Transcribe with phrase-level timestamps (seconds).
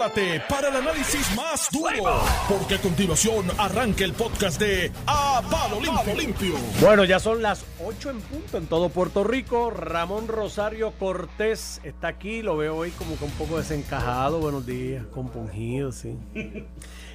[0.00, 5.78] prepárate para el análisis más duro, porque a continuación arranca el podcast de A Palo
[5.80, 6.14] Limpio.
[6.14, 6.54] Limpio.
[6.80, 9.70] Bueno, ya son las 8 en punto en todo Puerto Rico.
[9.70, 14.38] Ramón Rosario Cortés está aquí, lo veo hoy como que un poco desencajado.
[14.40, 16.16] Buenos días, compungido, sí.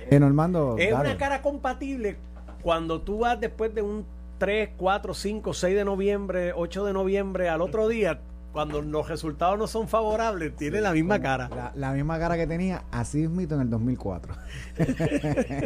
[0.08, 1.10] Eh, Normando, Es dale.
[1.10, 2.18] una cara compatible
[2.62, 4.06] cuando tú vas después de un
[4.38, 8.20] 3, 4, 5, 6 de noviembre, 8 de noviembre al otro día,
[8.56, 11.50] cuando los resultados no son favorables, tiene la misma cara.
[11.54, 14.34] La, la misma cara que tenía así mismito en el 2004.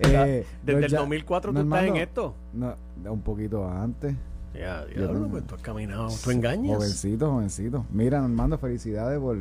[0.00, 2.34] Eh, Desde el 2004 tú estás Normando, en esto.
[2.52, 2.74] No,
[3.10, 4.14] un poquito antes.
[4.54, 6.76] Ya, Yo diablo, no- pues tú has caminado, tú engañas.
[6.76, 7.86] Jovencito, jovencito.
[7.90, 9.38] Mira, Normando, felicidades por,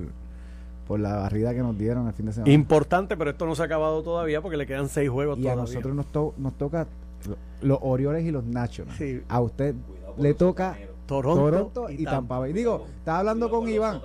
[0.88, 2.52] por la barrida que nos dieron el fin de semana.
[2.54, 5.52] Importante, pero esto no se ha acabado todavía porque le quedan seis juegos y a
[5.54, 5.62] todavía.
[5.74, 6.88] nosotros nos, to- nos toca
[7.28, 8.98] lo- los Orioles y los Nationals.
[8.98, 9.22] Sí.
[9.28, 9.76] A usted
[10.18, 10.78] le toca
[11.12, 12.54] Toronto, Toronto y Tampa Bay.
[12.54, 14.00] Digo, estaba hablando con Iván.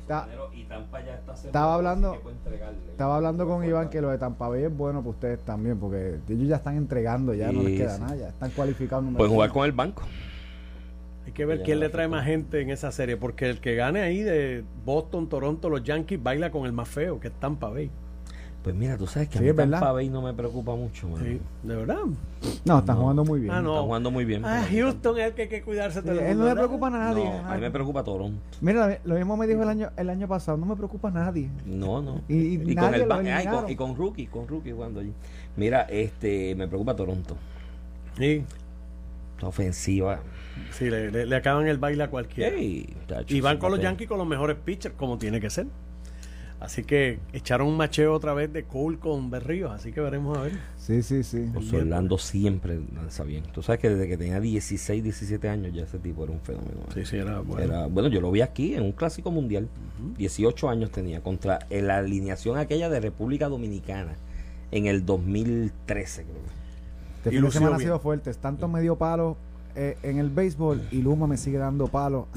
[0.00, 0.28] Está-
[1.44, 2.18] Estaba hablando,
[2.90, 6.18] estaba hablando con Iván que lo de Tampa Bay es bueno para ustedes también, porque
[6.28, 8.02] ellos ya están entregando, ya no les queda sí.
[8.02, 9.04] nada, ya están cualificados.
[9.16, 9.54] Pueden jugar uno.
[9.54, 10.02] con el banco.
[11.24, 13.76] Hay que ver Ya quién le trae más gente en esa serie, porque el que
[13.76, 17.70] gane ahí de Boston, Toronto, los Yankees, baila con el más feo, que es Tampa
[17.70, 17.90] Bay.
[18.64, 19.72] Pues mira, tú sabes que Sí, a mí verdad.
[19.78, 21.06] Tampa Bay no me preocupa mucho.
[21.18, 21.98] Sí, de verdad.
[22.64, 23.02] No, están No.
[23.02, 23.52] jugando muy bien.
[23.52, 23.72] Ah, no.
[23.74, 24.42] Está jugando muy bien.
[24.42, 26.00] Ah, Houston es el que hay que cuidarse.
[26.00, 27.24] Sí, todo él no le preocupa a nadie.
[27.24, 28.40] No, a mí me preocupa Toronto.
[28.62, 31.50] Mira, lo mismo me dijo el año el año pasado, no me preocupa a nadie.
[31.66, 32.22] No, no.
[32.26, 34.72] Y- y con nadie el lo ban- ah, y, con, y con Rookie, con Rookie
[34.72, 35.12] jugando allí.
[35.58, 37.36] Mira, este, me preocupa Toronto.
[38.16, 38.44] Sí,
[39.42, 40.20] La ofensiva.
[40.72, 42.56] sí le, le- le acaban el baile a cualquiera.
[42.58, 43.80] Y van con los.
[43.80, 45.66] Yankees con los mejores pitchers, como tiene que ser.
[46.64, 50.42] Así que echaron un macheo otra vez de Cole con Berríos, así que veremos a
[50.42, 50.52] ver.
[50.78, 51.50] Sí, sí, sí.
[51.72, 53.44] Orlando siempre lanza bien.
[53.52, 56.80] Tú sabes que desde que tenía 16, 17 años ya ese tipo era un fenómeno.
[56.94, 57.62] Sí, sí, era bueno.
[57.64, 59.68] Era- bueno, yo lo vi aquí en un clásico mundial.
[60.18, 64.14] 18 años tenía contra la alineación aquella de República Dominicana
[64.70, 66.34] en el 2013, creo.
[67.18, 68.32] Este Y fin de semana ha sido fuerte.
[68.34, 69.36] Tanto me dio palo
[69.76, 72.28] eh, en el béisbol y Luma me sigue dando palo.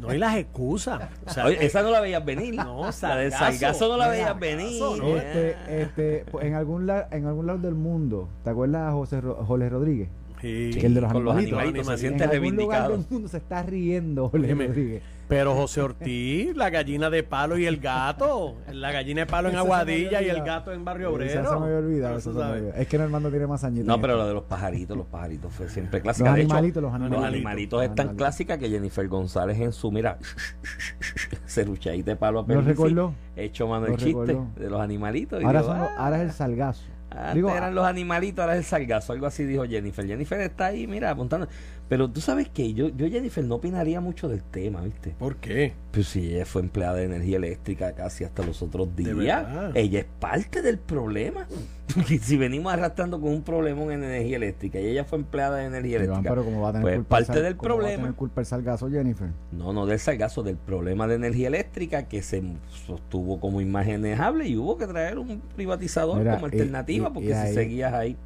[0.00, 1.00] No hay las excusas.
[1.26, 2.56] O sea, Oye, esa no la veías venir.
[2.56, 3.88] No, la del Sargazo.
[3.88, 4.80] No la veías venir.
[4.82, 5.16] ¿no?
[5.16, 9.20] Este, este, pues, en algún la- en algún lado del mundo, ¿te acuerdas a José
[9.20, 10.08] Ro- Jorge Rodríguez?
[10.40, 10.70] sí.
[10.78, 11.60] Que el de los con los animalitos.
[11.88, 14.54] animalitos se En algún lugar del mundo se está riendo Jorge.
[14.54, 15.02] Rodríguez.
[15.28, 18.54] Pero José Ortiz, la gallina de palo y el gato.
[18.72, 21.50] La gallina de palo en Aguadilla y el gato en Barrio Esa Obrero.
[21.52, 22.14] se me había olvidado.
[22.14, 22.80] Tú se me había olvidado.
[22.80, 23.86] Es que Normando tiene más añitos.
[23.88, 26.32] No, pero lo de los pajaritos, los pajaritos fue siempre Los clásica.
[26.32, 27.34] De hecho, animalitos, los los animalitos.
[27.34, 28.16] animalitos es tan Animalitos.
[28.24, 30.18] clásica que Jennifer González en su, mira,
[31.46, 33.14] ceruchadita de palo a ¿Lo Pernici, recordó?
[33.34, 34.46] hecho mano el chiste recordó.
[34.56, 35.42] de los animalitos.
[35.42, 36.82] y Ahora, digo, son los- "Ah, ahora es el salgazo.
[37.10, 40.06] Antes Digo, eran los animalitos, ahora es el salgazo, algo así dijo Jennifer.
[40.06, 41.48] Jennifer está ahí, mira, apuntando.
[41.88, 45.14] Pero tú sabes que yo, yo Jennifer no opinaría mucho del tema, ¿viste?
[45.18, 45.74] ¿Por qué?
[45.96, 50.00] Pues si ella fue empleada de energía eléctrica casi hasta los otros ¿De días, ella
[50.00, 51.46] es parte del problema.
[51.94, 55.64] Porque si venimos arrastrando con un problema en energía eléctrica y ella fue empleada de
[55.64, 57.68] energía Iván, eléctrica, pero como va a tener pues culpa el parte sal- del cómo
[57.68, 58.02] va a problema.
[58.02, 59.28] tener culpa el salgazo, Jennifer.
[59.52, 62.42] no, no del salgazo, del problema de energía eléctrica que se
[62.86, 67.28] sostuvo como imaginable y hubo que traer un privatizador Mira, como y- alternativa y- porque
[67.30, 68.16] y si ahí- seguías ahí.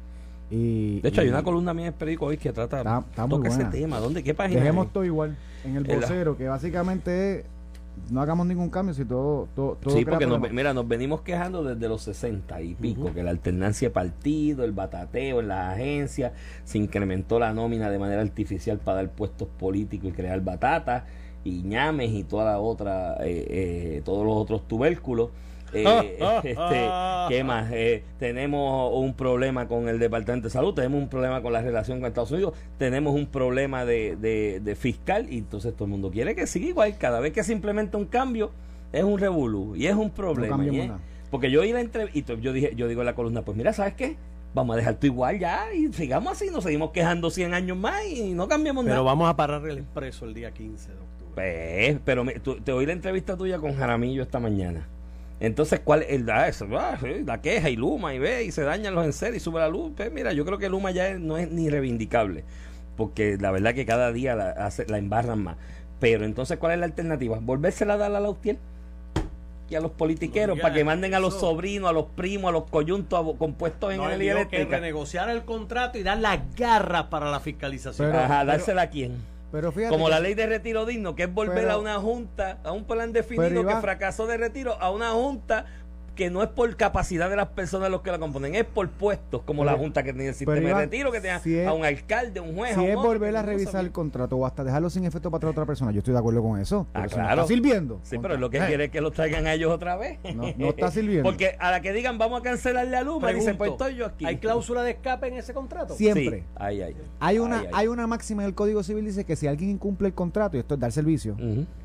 [0.49, 3.27] Y, De hecho, hay una columna mía en el periódico hoy que trata, Está- está
[3.29, 3.99] toca ese tema.
[3.99, 4.21] ¿Dónde?
[4.21, 4.59] ¿Qué página?
[4.59, 7.45] Dejemos todo igual en el vocero, que básicamente es,
[8.09, 11.63] no hagamos ningún cambio si todo, todo, todo Sí, porque nos, mira, nos venimos quejando
[11.63, 16.33] desde los 60 y pico, que la alternancia de partido, el batateo en las agencias,
[16.63, 21.03] se incrementó la nómina de manera artificial para dar puestos políticos y crear batatas
[21.43, 25.29] y ñames y toda la otra, eh, eh, todos los otros tubérculos.
[25.73, 26.55] Eh, este,
[27.29, 27.71] ¿Qué más?
[27.71, 31.99] Eh, tenemos un problema con el Departamento de Salud, tenemos un problema con la relación
[31.99, 36.11] con Estados Unidos, tenemos un problema de, de- de fiscal y entonces todo el mundo
[36.11, 36.97] quiere que siga igual.
[36.97, 38.51] Cada vez que se implementa un cambio
[38.91, 40.55] es un revolú y es un problema.
[40.65, 40.91] es-
[41.29, 43.71] porque yo oí la entrevista y yo dije, yo digo en la columna, pues mira,
[43.71, 44.17] ¿sabes qué?
[44.53, 48.05] Vamos a dejar tú igual ya y sigamos así, nos seguimos quejando 100 años más
[48.05, 49.05] y no cambiamos Pero nada.
[49.05, 51.31] vamos a parar el expreso el día 15 de octubre.
[51.33, 54.85] Pues, pero me- tú- te oí la entrevista tuya con Jaramillo esta mañana.
[55.41, 58.93] Entonces, ¿cuál es ah, eso, ah, la queja y Luma y ve y se dañan
[58.95, 59.91] los enseres y sube la luz?
[59.97, 62.43] Pues mira, yo creo que Luma ya es- no es ni reivindicable,
[62.95, 65.57] porque la verdad que cada día la, hace- la embarran más.
[65.99, 67.39] Pero entonces, ¿cuál es la alternativa?
[67.41, 68.57] ¿Volvérsela a dar a la Lautier?
[69.69, 72.51] Y a los politiqueros No para que manden a los sobrinos, a los primos, a
[72.51, 74.79] los coyuntos a- compuestos en No, energía dijo que eléctrica.
[74.81, 78.09] renegociar el contrato y dar las garras para la fiscalización.
[78.11, 79.13] Pero- Ajá, dársela a quién.
[79.51, 81.95] Pero fíjate Como que- la ley de retiro digno, que es volver Pero- a una
[81.99, 85.65] junta, a un plan definido que fracasó de retiro, a una junta
[86.15, 89.41] que no es por capacidad de las personas los que la componen, es por puestos,
[89.43, 92.55] como la Junta que tiene el sistema de retiro, que tiene a un alcalde, un
[92.55, 92.75] juez.
[92.75, 95.91] Si es volver a revisar el contrato o hasta dejarlo sin efecto para otra persona,
[95.91, 96.87] yo estoy de acuerdo con eso.
[96.93, 97.29] Ah, claro.
[97.29, 97.99] está sirviendo.
[98.03, 100.19] Sí, pero lo que quiere es que lo traigan a ellos otra vez.
[100.35, 101.23] No, está sirviendo.
[101.23, 104.25] Porque a la que digan vamos a cancelarle a Luma, dicen, pues estoy yo aquí.
[104.25, 105.95] ¿Hay cláusula de escape en ese contrato?
[105.95, 106.43] Siempre.
[106.55, 106.95] hay, hay.
[107.19, 110.13] Hay una, hay una máxima en el Código Civil dice que si alguien incumple el
[110.13, 111.35] contrato, y esto es dar servicio,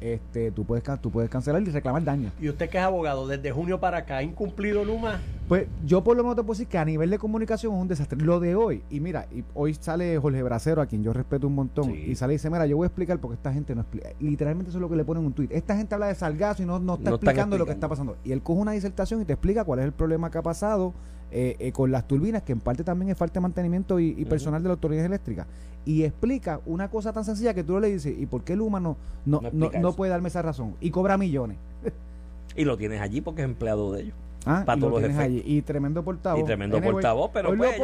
[0.01, 2.31] este, tú puedes tú puedes cancelar y reclamar daño.
[2.41, 5.21] ¿Y usted que es abogado, desde junio para acá, ha incumplido Luma?
[5.49, 7.87] Pues yo por lo menos te puedo decir que a nivel de comunicación es un
[7.87, 8.21] desastre.
[8.21, 11.55] Lo de hoy, y mira, y hoy sale Jorge Bracero, a quien yo respeto un
[11.55, 14.09] montón, y sale y dice, mira, yo voy a explicar porque esta gente no explica.
[14.19, 15.53] Literalmente eso es lo que le ponen en un tuit.
[15.53, 18.17] Esta gente habla de salgazo y no, no está explicando, lo que está pasando.
[18.25, 20.95] Y él coge una disertación y te explica cuál es el problema que ha pasado
[21.31, 24.63] eh, eh, con las turbinas, que en parte también es falta de mantenimiento y, personal
[24.63, 25.47] de la autoridad eléctrica.
[25.85, 28.97] Y explica una cosa tan sencilla que tú le dices, ¿y por qué el humano
[29.25, 30.75] no, no, no puede darme esa razón?
[30.81, 31.59] Y cobra millones.
[32.57, 34.15] y lo tienes allí porque es empleado de ellos.
[34.49, 35.43] Ah, para todos los allí.
[35.45, 36.41] Y tremendo portavoz.
[36.41, 37.75] Y tremendo portavoz, pero pues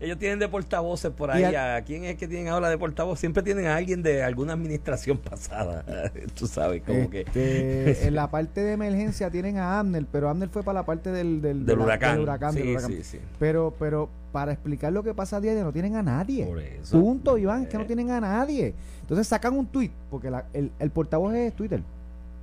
[0.00, 1.44] ellos, tienen, de portavoces por ahí.
[1.44, 3.20] ¿A quién es que tienen ahora de portavoz?
[3.20, 5.84] Siempre tienen a alguien de alguna administración pasada.
[6.34, 7.20] Tú sabes, como que.
[7.20, 11.12] Este, en la parte de emergencia tienen a Amner, pero Amner fue para la parte
[11.12, 12.26] del, del, del, huracán.
[12.54, 13.20] sí, Sí, sí.
[13.38, 16.46] Pero, pero para explicar lo que pasa a día no tienen a nadie.
[16.46, 16.98] Por eso.
[16.98, 18.74] Punto, Iván, es que no tienen a nadie.
[19.02, 21.82] Entonces sacan un tweet, porque el, el portavoz es Twitter.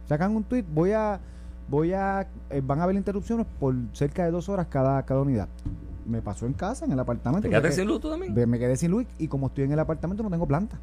[0.08, 1.20] Sacan un tweet, voy a
[1.70, 5.48] voy a eh, van a haber interrupciones por cerca de dos horas cada, cada unidad.
[6.06, 7.42] Me pasó en casa, en el apartamento.
[7.42, 8.34] ¿Te quedaste sin luz tú también?
[8.50, 10.78] Me quedé sin luz y como estoy en el apartamento no tengo planta.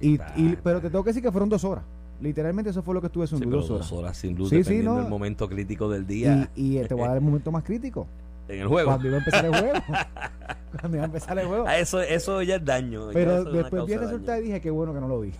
[0.00, 0.18] Y,
[0.64, 1.84] pero te tengo que decir que fueron dos horas.
[2.20, 3.68] Literalmente eso fue lo que estuve sin luz.
[3.68, 4.16] Dos horas.
[4.16, 6.50] sin luz, sí, dependiendo del momento crítico del día.
[6.56, 8.06] Y, y te voy a dar el momento más crítico.
[8.48, 8.90] En el juego.
[8.90, 9.78] Cuando iba a empezar el juego.
[10.80, 11.64] Cuando iba a empezar el juego.
[11.66, 13.08] Ah, eso, eso ya es daño.
[13.12, 15.32] Pero después vi el resultado y dije, qué bueno que no lo vi.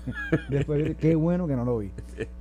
[0.48, 1.90] después qué bueno que no lo vi.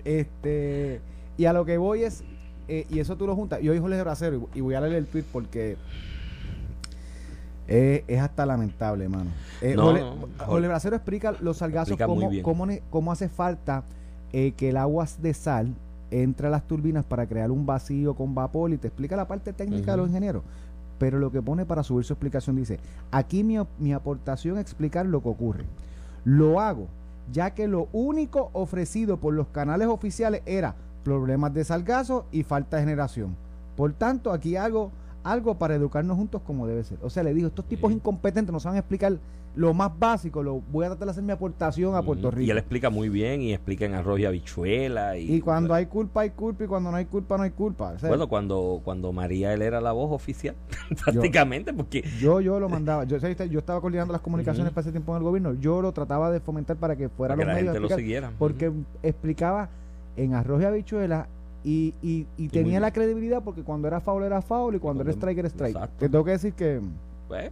[0.03, 1.01] Este...
[1.39, 2.21] Y a lo que voy es,
[2.67, 5.05] eh, y eso tú lo juntas, yo hoy Jorge Bracero, y voy a leer el
[5.05, 5.77] tweet porque
[7.65, 9.29] es hasta lamentable, hermano.
[9.61, 13.85] Eh, Jorge, Bracero explica los salgazos, cómo, cómo, cómo, hace falta
[14.33, 15.73] eh, que el agua de sal
[16.11, 19.53] entre a las turbinas para crear un vacío con vapor y te explica la parte
[19.53, 20.43] técnica de los ingenieros.
[20.97, 22.81] Pero lo que pone para subir su explicación dice,
[23.11, 25.63] aquí mi, mi aportación es explicar lo que ocurre.
[26.25, 26.89] Lo hago
[27.31, 30.75] ya que lo único ofrecido por los canales oficiales era
[31.17, 33.35] problemas de salgazo y falta de generación.
[33.75, 34.91] Por tanto, aquí hago
[35.23, 36.97] algo para educarnos juntos como debe ser.
[37.01, 39.17] O sea, le digo, estos tipos incompetentes no saben explicar
[39.55, 42.47] lo más básico, lo voy a tratar de hacer mi aportación a Puerto Rico.
[42.47, 45.17] Y él explica muy bien y explica en arroz y habichuela.
[45.17, 47.95] Y, cuando hay culpa, hay culpa y cuando no hay culpa, no hay culpa.
[48.01, 50.55] bueno, cuando, cuando María él era la voz oficial,
[51.03, 52.03] prácticamente, porque...
[52.19, 55.23] Yo, yo lo mandaba, yo, yo estaba coordinando las comunicaciones para ese tiempo en el
[55.23, 57.77] gobierno, yo lo trataba de fomentar para que fuera los medios.
[57.77, 58.33] lo siguieran.
[58.37, 58.71] Porque
[59.03, 59.69] explicaba
[60.17, 61.27] en arroz y habichuela
[61.63, 65.39] y, y, tenía la credibilidad porque cuando era foul era foul y cuando, era strike
[65.39, 65.77] era strike.
[65.97, 66.79] Te tengo que decir que...
[67.27, 67.51] Pues,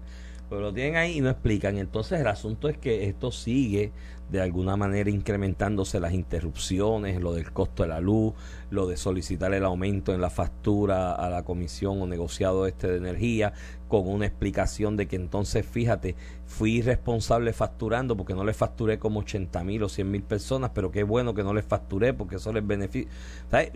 [0.49, 1.77] pero lo tienen ahí y no explican.
[1.77, 3.91] Entonces el asunto es que esto sigue
[4.29, 8.33] de alguna manera incrementándose las interrupciones, lo del costo de la luz,
[8.69, 12.97] lo de solicitar el aumento en la factura a la comisión o negociado este de
[12.97, 13.53] energía,
[13.87, 16.15] con una explicación de que entonces, fíjate,
[16.45, 20.91] fui responsable facturando porque no le facturé como 80 mil o 100 mil personas, pero
[20.91, 23.09] qué bueno que no les facturé porque eso les beneficia.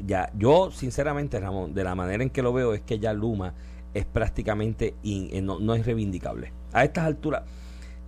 [0.05, 3.53] Ya, yo, sinceramente, Ramón, de la manera en que lo veo es que ya Luma
[3.93, 6.51] es prácticamente, eh, no, no es reivindicable.
[6.73, 7.43] A estas alturas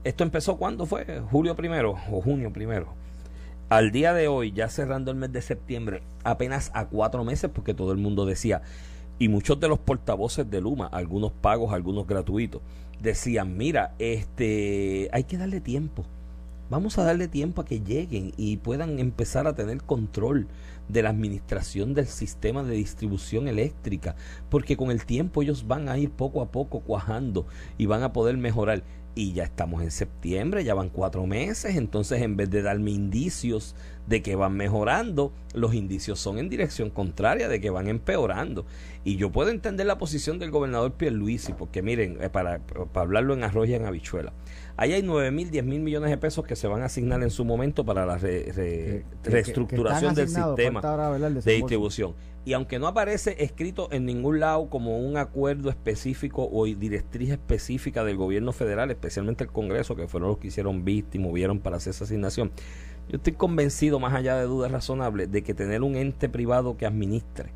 [0.04, 2.88] esto empezó cuando fue, julio primero o junio primero.
[3.70, 7.74] Al día de hoy, ya cerrando el mes de septiembre, apenas a cuatro meses, porque
[7.74, 8.62] todo el mundo decía,
[9.18, 12.62] y muchos de los portavoces de Luma, algunos pagos, algunos gratuitos,
[13.00, 16.06] decían, mira, este, hay que darle tiempo.
[16.70, 20.48] Vamos a darle tiempo a que lleguen y puedan empezar a tener control
[20.88, 24.16] de la administración del sistema de distribución eléctrica,
[24.50, 27.46] porque con el tiempo ellos van a ir poco a poco cuajando
[27.78, 28.84] y van a poder mejorar
[29.16, 33.76] y ya estamos en septiembre, ya van cuatro meses, entonces en vez de darme indicios
[34.08, 38.66] de que van mejorando, los indicios son en dirección contraria, de que van empeorando.
[39.04, 43.34] Y yo puedo entender la posición del gobernador Pierluisi, porque miren, eh, para, para hablarlo
[43.34, 44.34] en arroz y en habichuela,
[44.78, 47.30] ahí hay 9 mil, 10 mil millones de pesos que se van a asignar en
[47.30, 52.14] su momento para la reestructuración del sistema de distribución.
[52.46, 58.04] Y aunque no aparece escrito en ningún lado como un acuerdo específico o directriz específica
[58.04, 61.78] del gobierno federal, especialmente el Congreso, que fueron los que hicieron vista y movieron para
[61.78, 62.52] hacer esa asignación,
[63.10, 66.86] yo estoy convencido, más allá de dudas razonables, de que tener un ente privado que
[66.86, 67.50] administre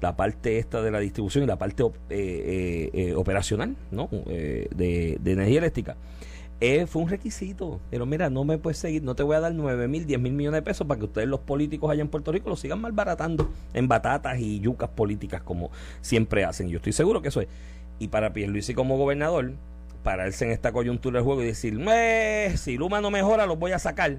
[0.00, 4.08] la parte esta de la distribución y la parte eh, eh, eh, operacional ¿no?
[4.10, 5.96] de energía eléctrica
[6.64, 7.80] eh, fue un requisito.
[7.90, 10.32] Pero mira, no me puedes seguir, no te voy a dar 9 mil, 10 mil
[10.32, 13.50] millones de pesos para que ustedes los políticos allá en Puerto Rico lo sigan malbaratando
[13.74, 16.68] en batatas y yucas políticas como siempre hacen.
[16.68, 17.48] Yo estoy seguro que eso es.
[17.98, 19.54] Y para Pierluisi como gobernador,
[20.04, 23.72] pararse en esta coyuntura del juego y decir, eh, si Luma no mejora, los voy
[23.72, 24.18] a sacar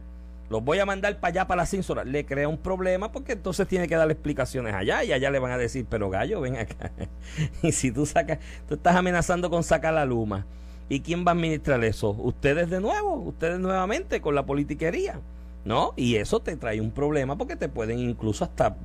[0.50, 3.68] los voy a mandar para allá, para la censura, le crea un problema porque entonces
[3.68, 6.92] tiene que darle explicaciones allá y allá le van a decir, pero gallo, ven acá.
[7.64, 10.46] y si tú sacas, tú estás amenazando con sacar la luma.
[10.90, 12.12] ¿Y quién va a administrar eso?
[12.12, 15.20] Ustedes de nuevo, ustedes nuevamente con la politiquería.
[15.66, 15.94] ¿No?
[15.96, 18.76] Y eso te trae un problema porque te pueden incluso hasta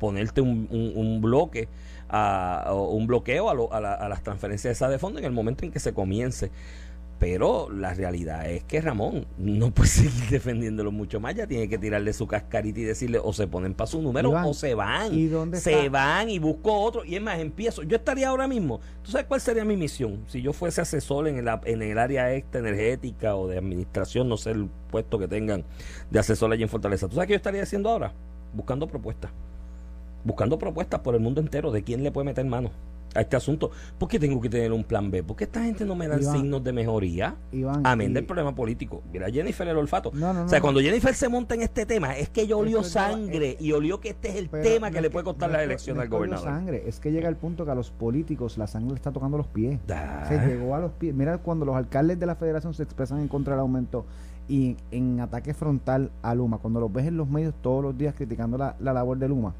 [0.00, 1.68] ponerte un, un, bloque
[2.08, 5.70] a, un bloqueo a, a, las transferencias de esa de fondo en el momento en
[5.70, 6.50] que se comience
[7.18, 11.34] pero la realidad es que Ramón no puede seguir defendiéndolo mucho más.
[11.34, 14.54] Ya tiene que tirarle su cascarita y decirle o se ponen para su número o
[14.54, 15.14] se van.
[15.14, 17.04] ¿Y dónde se van y busco otro.
[17.04, 17.82] Y es más, empiezo.
[17.82, 18.80] Yo estaría ahora mismo.
[19.02, 20.24] ¿Tú sabes cuál sería mi misión?
[20.26, 24.36] Si yo fuese asesor en el, en el área esta energética o de administración, no
[24.36, 25.64] sé el puesto que tengan
[26.10, 27.08] de asesor allí en Fortaleza.
[27.08, 28.12] ¿Tú sabes qué yo estaría haciendo ahora?
[28.52, 29.30] Buscando propuestas.
[30.24, 32.70] Buscando propuestas por el mundo entero de quién le puede meter mano
[33.14, 33.70] a este asunto.
[33.98, 35.22] ¿Por qué tengo que tener un plan B?
[35.22, 37.36] ¿Por qué esta gente no me da signos de mejoría?
[37.84, 39.02] Amén del problema político.
[39.12, 40.10] Mira, Jennifer el olfato.
[40.10, 43.72] o sea, cuando Jennifer se monta en este tema, es que ella olió sangre y
[43.72, 46.44] olió que este es el tema que le puede costar la elección al gobernador.
[46.44, 49.36] sangre, es que llega el punto que a los políticos la sangre le está tocando
[49.36, 49.80] los pies.
[50.28, 51.14] Se llegó a los pies.
[51.14, 54.04] Mira, cuando los alcaldes de la federación se expresan en contra del aumento
[54.48, 58.14] y en ataque frontal a Luma, cuando los ves en los medios todos los días
[58.14, 59.54] criticando la, la labor de Luma,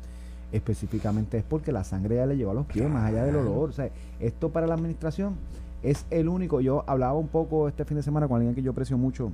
[0.55, 3.71] específicamente es porque la sangre ya le lleva a los pies, más allá del olor.
[3.71, 5.35] O sea, esto para la administración
[5.83, 6.61] es el único.
[6.61, 9.33] Yo hablaba un poco este fin de semana con alguien que yo aprecio mucho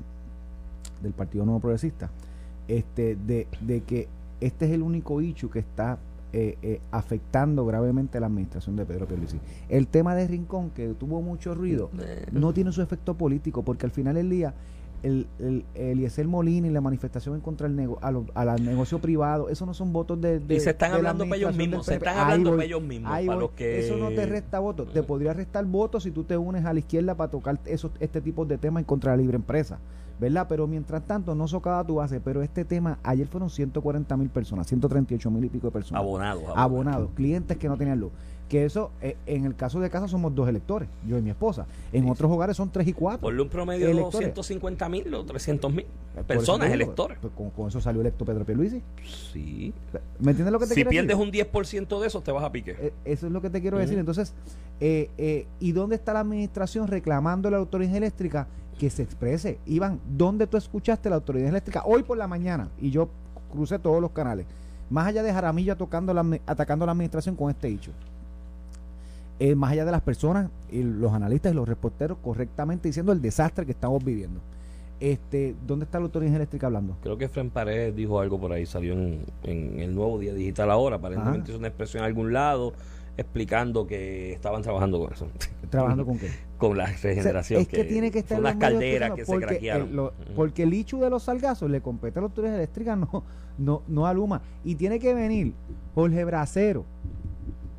[1.03, 2.11] del Partido Nuevo Progresista,
[2.69, 4.09] este, de, de que
[4.41, 5.99] este es el único hecho que está
[6.33, 9.41] eh, eh, afectando gravemente a la administración de Pedro Pierluisi.
[9.69, 11.91] El tema de Rincón, que tuvo mucho ruido,
[12.33, 14.55] no tiene su efecto político, porque al final del día
[15.03, 19.49] el, el, Eliezer Molina y la manifestación en contra del nego, a, al negocio privado,
[19.49, 22.51] eso no son votos de, y se están hablando para ellos mismos, se están hablando
[22.51, 23.11] para ellos mismos.
[23.59, 26.79] Eso no te resta votos, te podría restar votos si tú te unes a la
[26.79, 29.79] izquierda para tocar esos, este tipo de temas en contra de la libre empresa,
[30.19, 30.47] ¿verdad?
[30.49, 34.67] Pero mientras tanto no socava tu base, pero este tema, ayer fueron 140 mil personas,
[34.67, 36.01] 138 mil y pico de personas.
[36.01, 38.13] abonados, abonados clientes que no tenían luz
[38.51, 41.67] que eso, eh, en el caso de casa somos dos electores, yo y mi esposa.
[41.93, 43.21] En otros hogares son tres y cuatro.
[43.21, 45.87] Ponle un promedio de 250 mil o 300 mil
[46.27, 47.17] personas electores.
[47.21, 48.83] Pues, con, eso salió electo Pedro Pierluisi.
[49.33, 49.73] Sí.
[50.19, 52.73] ¿Me entiendes lo que te si pierdes un 10% de eso, te vas a pique.
[52.73, 53.97] Eh, eso es lo que te quiero decir.
[53.97, 54.35] Entonces,
[54.81, 58.49] eh, ¿y dónde está la administración reclamando a la autoridad eléctrica
[58.81, 59.61] que se exprese?
[59.65, 61.85] Iván, ¿dónde tú escuchaste la autoridad eléctrica?
[61.85, 63.11] Hoy por la mañana, y yo
[63.53, 64.47] crucé todos los canales,
[64.91, 67.93] más allá de Jaramillo tocando la, atacando a la administración con este hecho.
[69.41, 73.23] Eh, más allá de las personas, y los analistas y los reporteros correctamente diciendo el
[73.23, 74.41] desastre que estamos viviendo.
[75.01, 76.99] Este, ¿Dónde está la autoridad eléctrica hablando?
[77.03, 80.97] Creo que Fren Paredes dijo algo por ahí, salió en, el nuevo día digital ahora,
[80.97, 82.75] aparentemente es una expresión en algún lado
[83.17, 85.27] explicando que estaban trabajando con eso.
[85.71, 86.29] ¿Trabajando con qué?
[86.59, 87.63] con la regeneración.
[87.63, 90.11] es que, tiene que estar en las calderas que se craquearon.
[90.37, 93.25] porque el hecho de los salgazos le compete a la autoridad eléctrica, no,
[93.57, 94.43] no, no a Luma.
[94.65, 95.55] Y tiene que venir
[95.95, 96.85] Jorge Bracero,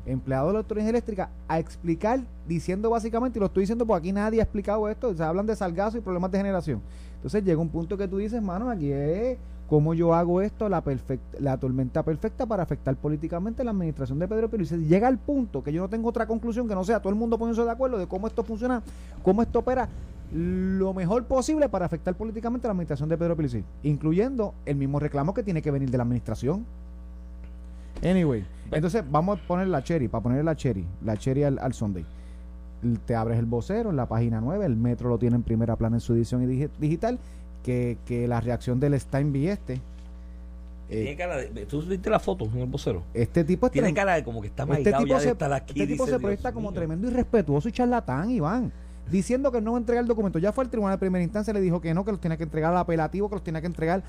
[0.06, 4.12] empleado de la autoridad eléctrica, a explicar, diciendo básicamente, y lo estoy diciendo porque aquí
[4.12, 6.80] nadie ha explicado esto, se hablan de salgazo y problemas de generación.
[7.16, 10.82] Entonces llega un punto que tú dices, mano, aquí es cómo yo hago esto, la,
[11.38, 14.72] la tormenta perfecta para afectar políticamente la administración de Pedro Pérez.
[14.72, 17.38] Llega al punto que yo no tengo otra conclusión que no sea todo el mundo
[17.38, 18.82] poniéndose de acuerdo de cómo esto funciona,
[19.22, 19.88] cómo esto opera
[20.32, 25.32] lo mejor posible para afectar políticamente la administración de Pedro Pérez, incluyendo el mismo reclamo
[25.32, 26.66] que tiene que venir de la administración.
[28.02, 32.04] Anyway, entonces vamos a poner la cherry, para poner la cherry, la cherry al, Sunday.
[33.06, 35.96] Te abres el vocero en la página 9, el metro lo tiene en primera plana
[35.96, 36.46] en su edición
[36.80, 37.18] digital,
[37.62, 39.80] que, que la reacción del Steinby este.
[40.88, 43.04] tiene eh, cara de, ¿Tú viste la foto en el vocero?
[43.14, 46.06] Este tipo tiene cara de como que está este tipo ya se, aquí, Este tipo
[46.06, 48.72] se proyecta como tremendo irrespetuoso y charlatán, Iván
[49.10, 50.38] diciendo que no va a entregar el documento.
[50.38, 52.44] Ya fue el tribunal de primera instancia, le dijo que no, que los tenía que
[52.44, 54.02] entregar al apelativo, que los tenía que entregar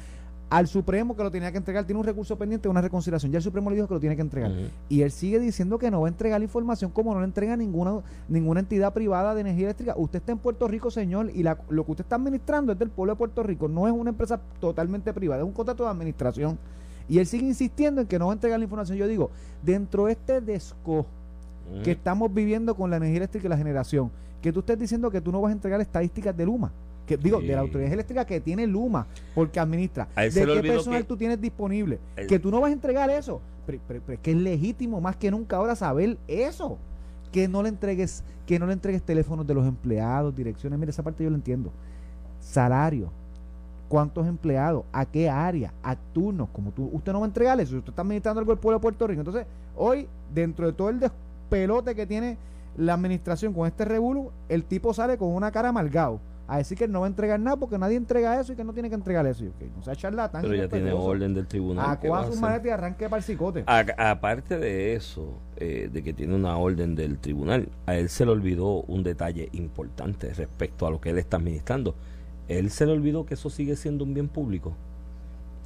[0.49, 3.31] al Supremo que lo tenía que entregar, tiene un recurso pendiente, una reconciliación.
[3.31, 4.51] Ya el Supremo le dijo que lo tiene que entregar.
[4.87, 7.57] Y él sigue diciendo que no va a entregar la información como no le entrega
[7.57, 9.95] ninguna, ninguna entidad privada de energía eléctrica.
[9.97, 13.13] Usted está en Puerto Rico, señor, y lo que usted está administrando es del pueblo
[13.13, 13.67] de Puerto Rico.
[13.67, 16.59] No es una empresa totalmente privada, es un contrato de administración.
[17.09, 18.97] Y él sigue insistiendo en que no va a entregar la información.
[18.97, 19.31] Yo digo,
[19.63, 21.05] dentro de este desco
[21.83, 25.21] que estamos viviendo con la energía eléctrica y la generación, que tú estés diciendo que
[25.21, 26.71] tú no vas a entregar estadísticas de Luma
[27.05, 30.07] que digo, de la autoridad eléctrica que tiene Luma, porque administra.
[30.15, 31.99] ¿De qué personal tú tienes disponible?
[32.27, 33.41] que tú no vas a entregar eso.
[33.65, 36.77] Pero, que es legítimo más que nunca ahora saber eso.
[37.31, 40.77] Que no le entregues, que no le entregues teléfonos de los empleados, direcciones.
[40.79, 41.71] Mira, esa parte yo lo entiendo.
[42.39, 43.09] salario,
[43.87, 47.77] cuántos empleados, a qué área, a turnos, como tú, usted no va a entregar eso,
[47.77, 49.21] usted está administrando algo del pueblo de Puerto Rico.
[49.21, 49.45] Entonces,
[49.75, 52.37] hoy, dentro de todo el despelote que tiene
[52.75, 56.87] la administración con este revuelo, el tipo sale con una cara amargado a decir que
[56.87, 59.25] no va a entregar nada porque nadie entrega eso y que no tiene que entregar
[59.25, 59.45] eso.
[59.55, 60.41] Okay, no sea charlatán.
[60.41, 61.85] Pero ya tiene orden del tribunal.
[61.85, 63.63] A su maleta y arranque para el cicote.
[63.65, 68.31] aparte de eso, eh, de que tiene una orden del tribunal, a él se le
[68.31, 71.95] olvidó un detalle importante respecto a lo que él está administrando.
[72.49, 74.73] Él se le olvidó que eso sigue siendo un bien público.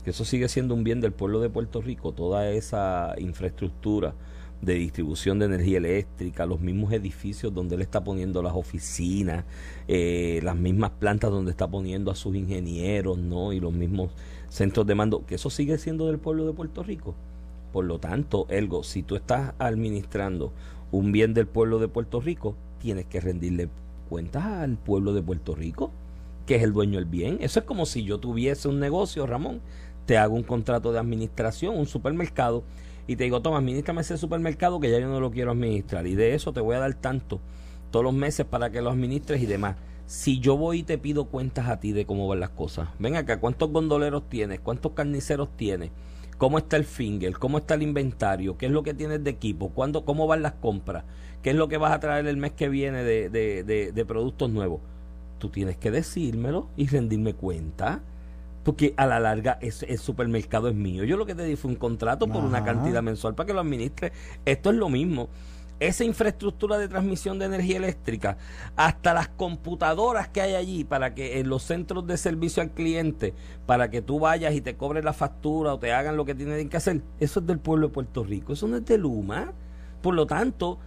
[0.03, 2.11] Que eso sigue siendo un bien del pueblo de Puerto Rico.
[2.11, 4.13] Toda esa infraestructura
[4.61, 9.45] de distribución de energía eléctrica, los mismos edificios donde él está poniendo las oficinas,
[9.87, 13.53] eh, las mismas plantas donde está poniendo a sus ingenieros, ¿no?
[13.53, 14.11] Y los mismos
[14.49, 17.15] centros de mando, que eso sigue siendo del pueblo de Puerto Rico.
[17.71, 20.53] Por lo tanto, Elgo, si tú estás administrando
[20.91, 23.69] un bien del pueblo de Puerto Rico, tienes que rendirle
[24.09, 25.91] cuentas al pueblo de Puerto Rico,
[26.45, 27.37] que es el dueño del bien.
[27.41, 29.61] Eso es como si yo tuviese un negocio, Ramón,
[30.05, 32.63] te hago un contrato de administración, un supermercado,
[33.07, 36.05] y te digo, toma, administrame ese supermercado que ya yo no lo quiero administrar.
[36.05, 37.39] Y de eso te voy a dar tanto
[37.89, 39.77] todos los meses para que lo administres y demás.
[40.05, 43.15] Si yo voy y te pido cuentas a ti de cómo van las cosas, ven
[43.15, 44.59] acá, ¿cuántos gondoleros tienes?
[44.59, 45.91] ¿Cuántos carniceros tienes?
[46.37, 47.37] ¿Cómo está el finger?
[47.37, 48.57] ¿Cómo está el inventario?
[48.57, 49.69] ¿Qué es lo que tienes de equipo?
[49.69, 51.05] ¿Cuándo, ¿Cómo van las compras?
[51.41, 54.05] ¿Qué es lo que vas a traer el mes que viene de, de, de, de
[54.05, 54.81] productos nuevos?
[55.39, 58.01] Tú tienes que decírmelo y rendirme cuenta
[58.67, 61.05] porque a la larga ese, el supermercado es mío.
[61.05, 63.61] Yo lo que te di fue un contrato por una cantidad mensual para que lo
[63.61, 64.11] administre.
[64.43, 65.29] Esto es lo mismo.
[65.79, 68.35] Esa infraestructura de transmisión de energía eléctrica,
[68.75, 73.33] hasta las computadoras que hay allí para que en los centros de servicio al cliente,
[73.65, 76.67] para que tú vayas y te cobres la factura o te hagan lo que tienen
[76.67, 79.53] que hacer, eso es del pueblo de Puerto Rico, eso no es de Luma.
[80.01, 80.77] Por lo tanto,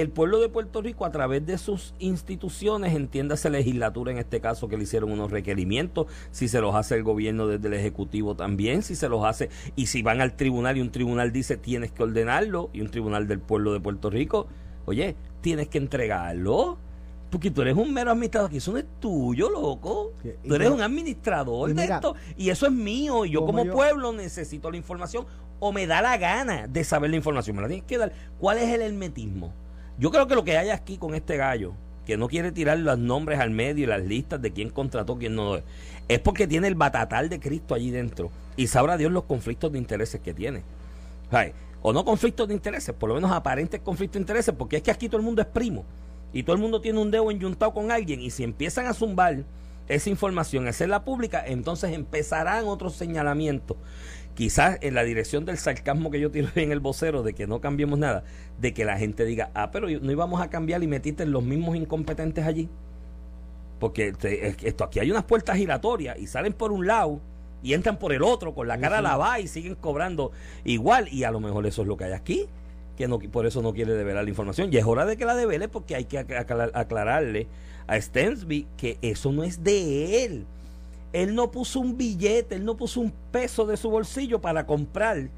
[0.00, 4.68] el pueblo de Puerto Rico a través de sus instituciones, entiéndase legislatura en este caso
[4.68, 8.82] que le hicieron unos requerimientos, si se los hace el gobierno desde el Ejecutivo también,
[8.82, 12.04] si se los hace, y si van al tribunal y un tribunal dice tienes que
[12.04, 14.46] ordenarlo, y un tribunal del pueblo de Puerto Rico,
[14.86, 16.78] oye, tienes que entregarlo.
[17.28, 20.14] Porque tú eres un mero administrador, que eso no es tuyo, loco.
[20.46, 23.26] Tú eres un administrador de esto y eso es mío.
[23.26, 25.26] Y yo como pueblo necesito la información
[25.60, 27.56] o me da la gana de saber la información.
[27.56, 28.12] Me la tienes que dar.
[28.38, 29.52] ¿Cuál es el hermetismo?
[29.98, 31.74] Yo creo que lo que hay aquí con este gallo,
[32.06, 35.34] que no quiere tirar los nombres al medio y las listas de quién contrató, quién
[35.34, 35.56] no,
[36.08, 38.30] es porque tiene el batatal de Cristo allí dentro.
[38.56, 40.62] Y sabrá Dios los conflictos de intereses que tiene.
[41.82, 44.90] O no conflictos de intereses, por lo menos aparentes conflictos de intereses, porque es que
[44.90, 45.84] aquí todo el mundo es primo.
[46.32, 48.20] Y todo el mundo tiene un dedo enyuntado con alguien.
[48.20, 49.44] Y si empiezan a zumbar
[49.88, 53.76] esa información, hacerla pública, entonces empezarán otros señalamientos
[54.38, 57.60] quizás en la dirección del sarcasmo que yo tiro en el vocero de que no
[57.60, 58.22] cambiemos nada,
[58.60, 61.74] de que la gente diga, ah, pero no íbamos a cambiar y metiste los mismos
[61.74, 62.68] incompetentes allí.
[63.80, 64.14] Porque
[64.62, 67.20] esto aquí hay unas puertas giratorias y salen por un lado
[67.64, 70.30] y entran por el otro con la cara lavada y siguen cobrando
[70.62, 71.08] igual.
[71.12, 72.46] Y a lo mejor eso es lo que hay aquí
[72.96, 74.72] que no por eso no quiere develar la información.
[74.72, 77.48] Y es hora de que la devele porque hay que aclararle
[77.88, 80.46] a Stensby que eso no es de él
[81.12, 85.28] él no puso un billete, él no puso un peso de su bolsillo para comprar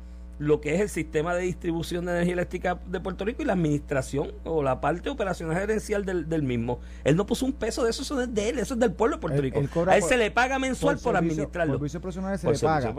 [0.40, 3.52] lo que es el sistema de distribución de energía eléctrica de Puerto Rico y la
[3.52, 6.80] administración o la parte operacional gerencial del, mismo.
[7.04, 9.16] Él no puso un peso de eso, eso es de él, eso es del pueblo
[9.16, 9.60] de Puerto Rico.
[9.86, 11.74] a él se le paga mensual por, administrarlo.
[11.74, 12.90] Por servicios profesionales se le paga.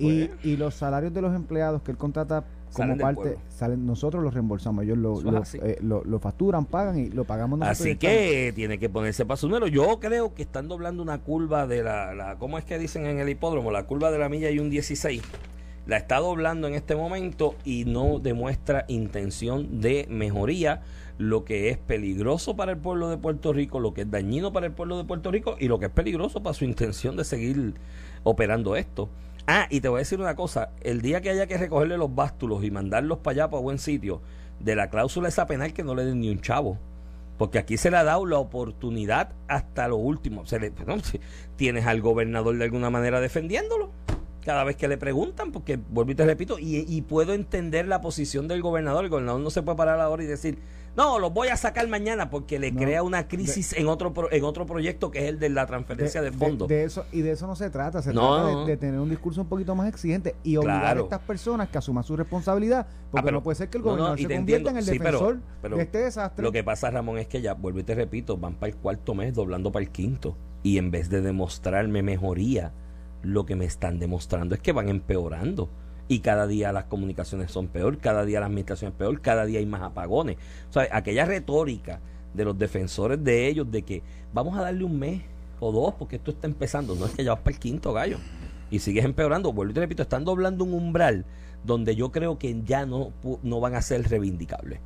[0.00, 0.44] Y, pues.
[0.44, 4.82] y los salarios de los empleados que él contrata como parte, salen, nosotros los reembolsamos,
[4.82, 4.98] ellos
[5.62, 7.80] eh, lo, lo, facturan, pagan y lo pagamos nosotros.
[7.80, 9.68] Así que tiene que ponerse para su número.
[9.68, 13.20] Yo creo que están doblando una curva de la, la, ¿cómo es que dicen en
[13.20, 13.70] el hipódromo?
[13.70, 15.22] La curva de la milla y un 16.
[15.86, 20.80] La está doblando en este momento y no demuestra intención de mejoría,
[21.18, 24.66] lo que es peligroso para el pueblo de Puerto Rico, lo que es dañino para
[24.66, 27.74] el pueblo de Puerto Rico y lo que es peligroso para su intención de seguir
[28.22, 29.10] operando esto.
[29.46, 32.14] Ah, y te voy a decir una cosa, el día que haya que recogerle los
[32.14, 34.22] bástulos y mandarlos para allá, para buen sitio,
[34.60, 36.78] de la cláusula esa penal que no le den ni un chavo.
[37.36, 40.46] Porque aquí se le ha dado la oportunidad hasta lo último.
[40.46, 40.72] Se le,
[41.56, 43.90] tienes al gobernador de alguna manera defendiéndolo
[44.44, 48.00] cada vez que le preguntan, porque vuelvo y te repito, y, y, puedo entender la
[48.00, 49.04] posición del gobernador.
[49.04, 50.58] El gobernador no se puede parar ahora y decir,
[50.96, 54.64] no, los voy a sacar mañana porque le crea una crisis en otro en otro
[54.64, 56.68] proyecto que es el de la transferencia de, fondos.
[56.68, 59.48] De, eso y de eso no se trata, se trata de, tener un discurso un
[59.48, 63.42] poquito más exigente y obligar a estas personas que asuman su responsabilidad, porque ah, no
[63.42, 66.42] puede ser que el gobernador se convierta en el defensor de este desastre.
[66.42, 69.14] Lo que pasa, Ramón, es que ya vuelvo y te repito, van para el cuarto
[69.14, 72.72] mes doblando para el quinto y en vez de demostrarme mejoría,
[73.24, 75.68] lo que me están demostrando es que van empeorando
[76.08, 79.58] y cada día las comunicaciones son peor, cada día la administración es peor, cada día
[79.58, 80.36] hay más apagones.
[80.68, 82.00] O sea, aquella retórica
[82.34, 85.22] de los defensores de ellos de que vamos a darle un mes
[85.60, 86.94] o dos, porque esto está empezando.
[86.94, 88.18] No es que ya vas para el quinto gallo
[88.70, 89.52] y sigues empeorando.
[89.52, 91.24] Vuelvo y te repito, están doblando un umbral
[91.64, 94.80] donde yo creo que ya no, no van a ser reivindicables.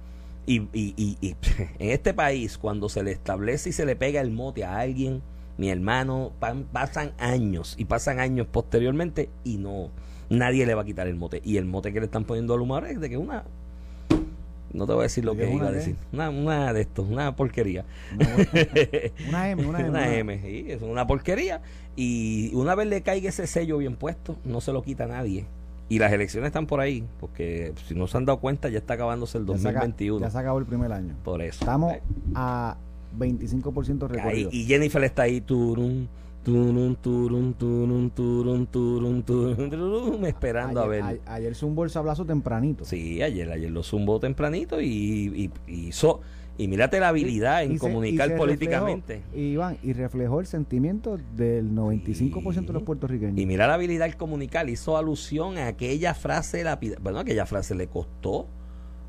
[0.46, 1.36] Y, y, y,
[1.78, 5.22] en este país, cuando se le establece y se le pega el mote a alguien,
[5.58, 6.32] mi hermano,
[6.72, 9.90] pasan años y pasan años posteriormente y no,
[10.30, 11.42] nadie le va a quitar el mote.
[11.44, 13.44] Y el mote que le están poniendo al humor es de que una
[14.72, 15.96] no te voy a decir lo que iba a decir.
[16.12, 17.84] Una, una, de estos, una porquería.
[19.28, 19.88] Una, M, una M.
[19.88, 21.62] Una M, sí, es una porquería.
[21.96, 25.46] Y una vez le caiga ese sello bien puesto, no se lo quita nadie.
[25.88, 28.94] Y las elecciones están por ahí, porque si no se han dado cuenta, ya está
[28.94, 30.20] acabándose el 2021.
[30.20, 31.14] Ya se, acabó el primer año.
[31.24, 31.60] Por eso.
[31.60, 31.94] Estamos
[32.34, 32.76] a
[33.16, 34.50] 25% recorrido.
[34.52, 36.06] y Jennifer está ahí, turum,
[36.44, 41.20] turum, turum, turum, turum, turum, turum, esperando a ver.
[41.26, 42.84] ayer zumbó el sablazo tempranito.
[42.84, 46.20] Sí, ayer, ayer lo zumbó tempranito y, hizo...
[46.60, 49.22] Y mírate la habilidad en comunicar políticamente.
[49.32, 53.38] Iván, y reflejó el sentimiento del 95% de los puertorriqueños.
[53.38, 56.64] Y mira la habilidad en comunicar, hizo alusión a aquella frase,
[57.00, 58.48] bueno, aquella frase le costó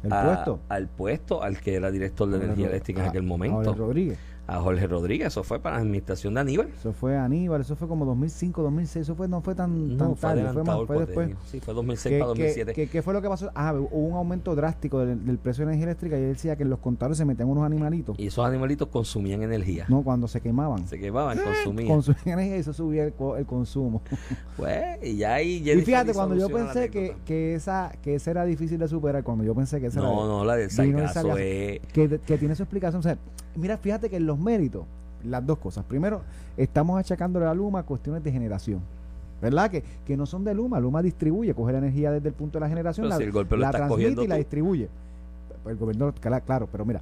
[0.04, 0.60] ¿El puesto?
[0.70, 3.74] al puesto al que era director de energía eléctrica en aquel momento.
[3.74, 4.18] Rodríguez
[4.50, 6.70] a Jorge Rodríguez, eso fue para la administración de Aníbal.
[6.76, 10.44] Eso fue Aníbal, eso fue como 2005, 2006, eso fue, no fue tan, tan tarde,
[10.52, 11.30] fue, más, fue después.
[11.46, 12.74] Sí, fue 2006 para 2007.
[12.74, 13.52] ¿qué, ¿Qué, fue lo que pasó?
[13.54, 16.72] Ah, hubo un aumento drástico del, precio de energía eléctrica y él decía que en
[16.72, 18.18] los contadores se metían unos animalitos.
[18.20, 19.86] Y esos animalitos consumían energía.
[19.88, 20.88] No, cuando se quemaban.
[20.88, 21.88] Se quemaban, consumían.
[21.88, 24.02] Consumían energía y eso subía el, el consumo.
[24.58, 25.70] pues, y ya ahí...
[25.70, 29.44] Y fíjate, cuando yo pensé que, que, esa, que esa era difícil de superar, cuando
[29.44, 30.28] yo pensé que esa no, era...
[30.28, 31.80] No, la del salgazo es...
[31.94, 33.00] Que, que tiene su explicación.
[33.00, 33.18] O sea,
[33.56, 34.86] mira, fíjate que en los méritos
[35.24, 35.86] las dos cosas.
[35.86, 36.22] Primero,
[36.58, 38.82] estamos achacándole a Luma cuestiones de generación.
[39.42, 39.72] ¿Verdad?
[39.72, 40.80] Que, que no son de Luma.
[40.82, 43.18] Luma distribuye, coge la energía desde el punto de la generación, la,
[43.72, 44.90] transmite y la distribuye.
[45.66, 46.14] El gobierno,
[46.46, 47.02] claro, pero mira,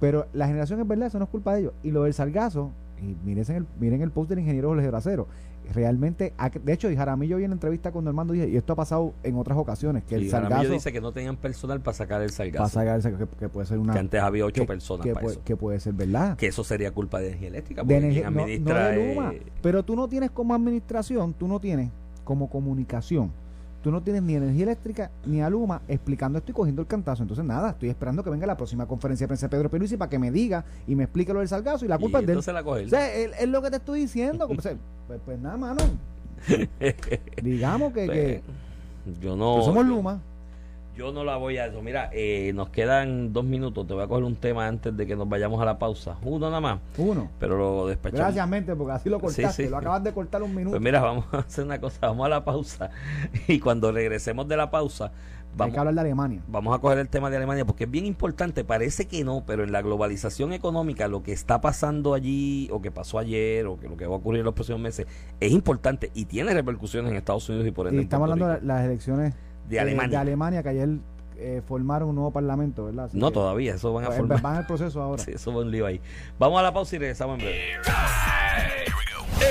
[0.00, 1.72] pero la generación es verdad, eso no es culpa de ellos.
[1.84, 5.26] Y lo del salgazo, y miren el, miren el post del ingeniero Jorge Bracero,
[5.72, 9.36] realmente, de hecho, y Jaramillo vi en entrevista con Normando y esto ha pasado en
[9.36, 10.70] otras ocasiones, que el salgazo...
[10.70, 12.58] dice que no tenían personal para sacar el salgazo.
[12.58, 13.92] Para sacar el salgazo, que, puede ser una...
[13.92, 15.44] Que antes había ocho personas que para puede, eso.
[15.44, 16.36] Que puede ser verdad.
[16.36, 17.82] Que eso sería culpa de energía eléctrica.
[17.82, 21.90] De energía, no, de Luma, pero tú no tienes como administración, tú no tienes
[22.24, 23.32] como comunicación
[23.86, 27.22] tú no tienes ni energía eléctrica ni a Luma explicando esto y cogiendo el cantazo.
[27.22, 30.10] Entonces, nada, estoy esperando que venga la próxima conferencia de prensa de Pedro Pierluisi para
[30.10, 32.40] que me diga y me explique lo del salgazo y la culpa es de él.
[32.44, 34.48] La coge O sea, es, lo que te estoy diciendo.
[34.48, 34.76] pues,
[35.24, 35.84] pues, nada, mano.
[37.44, 38.42] Digamos que, que
[39.04, 39.62] pues, yo no.
[39.62, 40.20] somos Luma.
[40.96, 41.82] Yo no la voy a eso.
[41.82, 43.86] Mira, eh, nos quedan dos minutos.
[43.86, 46.16] Te voy a coger un tema antes de que nos vayamos a la pausa.
[46.22, 46.80] Uno nada más.
[46.96, 47.28] Uno.
[47.38, 48.20] Pero lo despechamos.
[48.20, 49.68] Gracias, mente, porque así lo cortaste.
[49.68, 50.70] lo acabas de cortar un minuto.
[50.70, 51.98] Pues mira, vamos a hacer una cosa.
[52.00, 52.90] Vamos a la pausa.
[53.46, 55.12] Y cuando regresemos de la pausa,
[55.56, 56.42] Vamos, Hay que hablar de Alemania.
[56.48, 58.62] Vamos a coger el tema de Alemania porque es bien importante.
[58.62, 62.90] Parece que no, pero en la globalización económica, lo que está pasando allí, o que
[62.90, 65.06] pasó ayer, o que lo que va a ocurrir en los próximos meses,
[65.40, 68.02] es importante y tiene repercusiones en Estados Unidos y por ende.
[68.02, 69.32] Y estamos hablando de las elecciones
[69.68, 70.10] de Alemania.
[70.10, 70.88] de Alemania, que ayer
[71.36, 73.10] eh, formaron un nuevo parlamento, ¿verdad?
[73.12, 74.40] no, todavía, eso van a pues, formar.
[74.40, 75.22] Van el proceso ahora.
[75.24, 76.00] Sí, eso va un lío ahí.
[76.38, 77.60] Vamos a la pausa y regresamos en breve.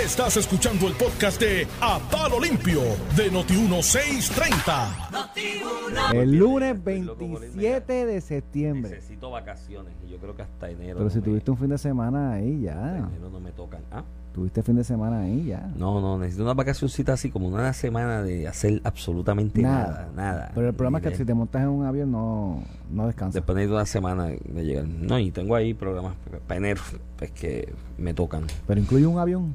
[0.04, 2.82] Estás escuchando el podcast de A Palo Limpio
[3.15, 6.13] de Noti1630.
[6.13, 8.91] el lunes 27 de septiembre.
[8.91, 10.97] Necesito vacaciones y yo creo que hasta enero.
[10.97, 12.97] Pero si tuviste un fin de semana ahí ya.
[12.97, 13.82] enero no me tocan.
[13.91, 14.04] ¿Ah?
[14.36, 15.71] Tuviste fin de semana ahí ya.
[15.78, 20.10] No, no, necesito una vacacioncita así como una semana de hacer absolutamente nada.
[20.13, 20.52] Nada.
[20.54, 23.36] Pero el problema es que si te montas en un avión no, no descansas.
[23.36, 24.86] Después de una semana de llegar.
[24.89, 26.15] No, y tengo ahí programas
[26.50, 26.82] para enero,
[27.15, 28.43] pues que me tocan.
[28.67, 29.54] Pero incluye un avión.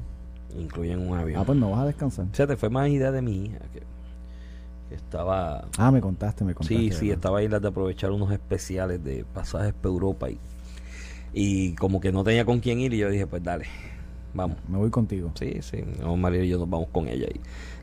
[0.57, 1.39] Incluyen un avión.
[1.39, 2.25] Ah, pues no vas a descansar.
[2.31, 5.63] O sea, te fue más idea de mi hija que, estaba.
[5.77, 6.75] Ah, me contaste, me contaste.
[6.75, 10.39] Sí, sí, estaba ahí la de aprovechar unos especiales de pasajes para Europa y,
[11.33, 13.67] y como que no tenía con quién ir y yo dije, pues dale
[14.33, 14.57] Vamos.
[14.67, 15.31] Me voy contigo.
[15.35, 15.83] Sí, sí.
[16.17, 17.27] María y yo nos vamos con ella.
[17.27, 17.39] Y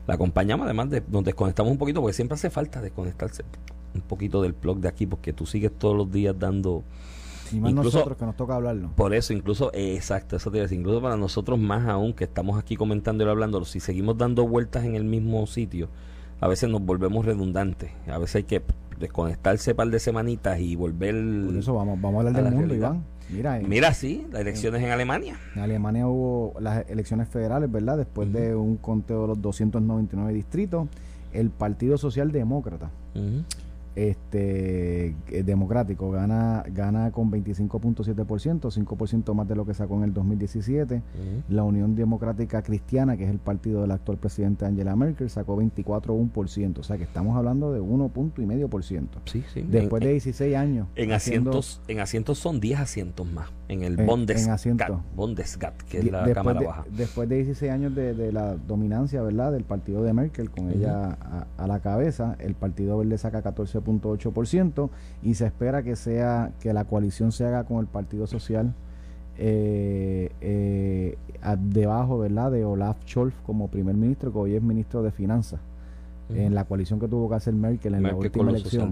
[0.07, 3.43] la acompañamos, además de nos desconectamos un poquito, porque siempre hace falta desconectarse
[3.93, 6.83] un poquito del blog de aquí, porque tú sigues todos los días dando.
[7.51, 8.91] Y más nosotros que nos toca hablarlo.
[8.95, 13.23] Por eso, incluso, exacto, eso te incluso para nosotros más aún que estamos aquí comentando
[13.23, 15.89] y hablándolo, si seguimos dando vueltas en el mismo sitio,
[16.41, 17.91] a veces nos volvemos redundantes.
[18.07, 18.61] A veces hay que
[18.99, 21.15] desconectarse un par de semanitas y volver.
[21.45, 23.03] Por eso vamos, vamos a hablar del mundo, Iván.
[23.29, 25.39] Mira, Mira, sí, las elecciones en Alemania.
[25.55, 27.97] En Alemania hubo las elecciones federales, ¿verdad?
[27.97, 30.87] Después de un conteo de los 299 distritos,
[31.31, 32.89] el Partido Socialdemócrata
[34.07, 41.01] este democrático gana gana con 25.7%, 5% más de lo que sacó en el 2017.
[41.49, 46.79] La Unión Democrática Cristiana, que es el partido del actual presidente Angela Merkel, sacó 24.1%,
[46.79, 49.07] o sea que estamos hablando de 1.5%.
[49.25, 49.65] Sí, sí.
[49.67, 50.87] Después de 16 años.
[50.95, 54.59] En asientos en asientos son 10 asientos más en el Bundesrat,
[55.15, 56.85] Bundesrat que es la Cámara Baja.
[56.91, 61.47] Después de 16 años de, la dominancia, ¿verdad?, del partido de Merkel con ella a,
[61.57, 63.81] a la cabeza, el Partido Verde saca 14
[64.45, 64.89] ciento
[65.23, 68.73] y se espera que sea que la coalición se haga con el Partido Social
[69.37, 71.17] eh, eh,
[71.57, 75.59] debajo verdad de Olaf Scholz como primer ministro que hoy es ministro de finanzas
[76.29, 78.91] en la coalición que tuvo que hacer Merkel en la última elección.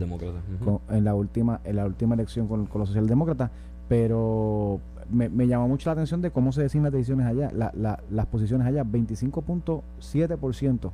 [0.89, 3.51] en la última en la última elección con, los socialdemócratas
[3.87, 4.79] pero
[5.11, 7.51] me, me, llamó mucho la atención de cómo se deciden las decisiones allá
[8.09, 10.91] las posiciones allá 25.7%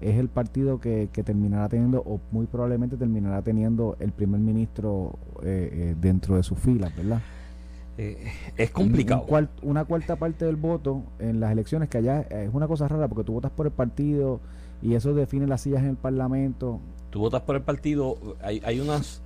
[0.00, 5.70] es el partido que, terminará teniendo, o muy probablemente terminará teniendo el primer ministro eh,
[5.72, 7.20] eh, dentro de sus filas, ¿verdad?
[7.98, 9.26] Eh, es complicado.
[9.62, 13.24] una cuarta parte del voto en las elecciones, que allá es una cosa rara, porque
[13.24, 14.40] tú votas por el partido
[14.80, 16.80] y eso define las sillas en el parlamento.
[17.10, 19.22] Tú votas por el partido, hay, hay unas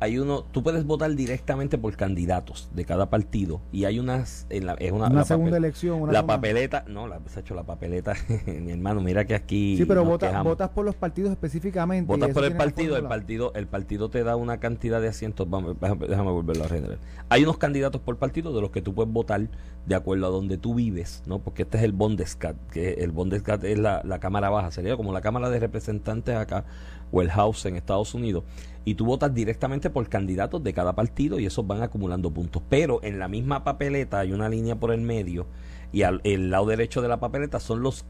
[0.00, 4.64] hay uno, tú puedes votar directamente por candidatos de cada partido y hay unas, en
[4.64, 8.14] la, es una, segunda elección, la papeleta, no, la, se ha hecho la papeleta,
[8.46, 9.76] mi hermano, mira que aquí.
[9.76, 12.08] Sí, pero votas por los partidos específicamente.
[12.08, 15.76] Votas por el partido, el partido, el partido te da una cantidad de asientos, vamos,
[15.78, 16.98] déjame, volverlo a generar.
[17.28, 19.48] Hay unos candidatos por partido de los que tú puedes votar
[19.84, 21.40] de acuerdo a donde tú vives, ¿no?
[21.40, 25.12] Porque este es el Bundesrat, que el Bundesrat es la, la cámara baja, sería como
[25.12, 26.64] la cámara de representantes acá
[27.12, 28.44] o el House en Estados Unidos
[28.84, 32.62] y tú votas directamente por candidatos de cada partido y esos van acumulando puntos.
[32.68, 35.46] Pero en la misma papeleta hay una línea por el medio
[35.92, 38.04] y al el lado derecho de la papeleta son los,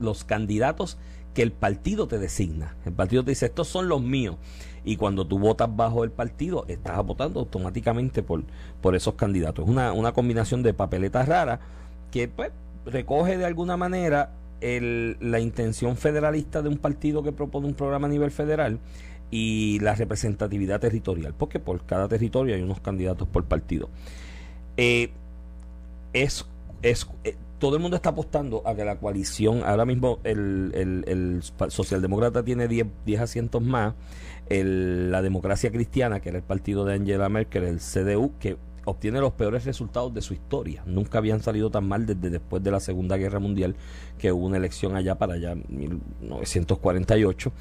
[0.00, 0.98] los candidatos
[1.34, 2.76] que el partido te designa.
[2.86, 4.36] El partido te dice, estos son los míos.
[4.84, 8.44] Y cuando tú votas bajo el partido, estás votando automáticamente por,
[8.80, 9.64] por esos candidatos.
[9.64, 11.60] Es una, una combinación de papeletas raras
[12.10, 12.52] que pues,
[12.86, 18.06] recoge de alguna manera el, la intención federalista de un partido que propone un programa
[18.06, 18.78] a nivel federal
[19.30, 23.88] y la representatividad territorial, porque por cada territorio hay unos candidatos por partido.
[24.76, 25.10] Eh,
[26.12, 26.46] es,
[26.82, 30.72] es eh, todo el mundo está apostando a que la coalición, ahora mismo el,
[31.06, 33.94] el, socialdemócrata tiene 10, 10 asientos más,
[34.48, 39.32] la democracia cristiana, que era el partido de Angela Merkel, el CDU, que obtiene los
[39.32, 40.82] peores resultados de su historia.
[40.86, 43.74] Nunca habían salido tan mal desde después de la Segunda Guerra Mundial,
[44.18, 47.52] que hubo una elección allá para allá, 1948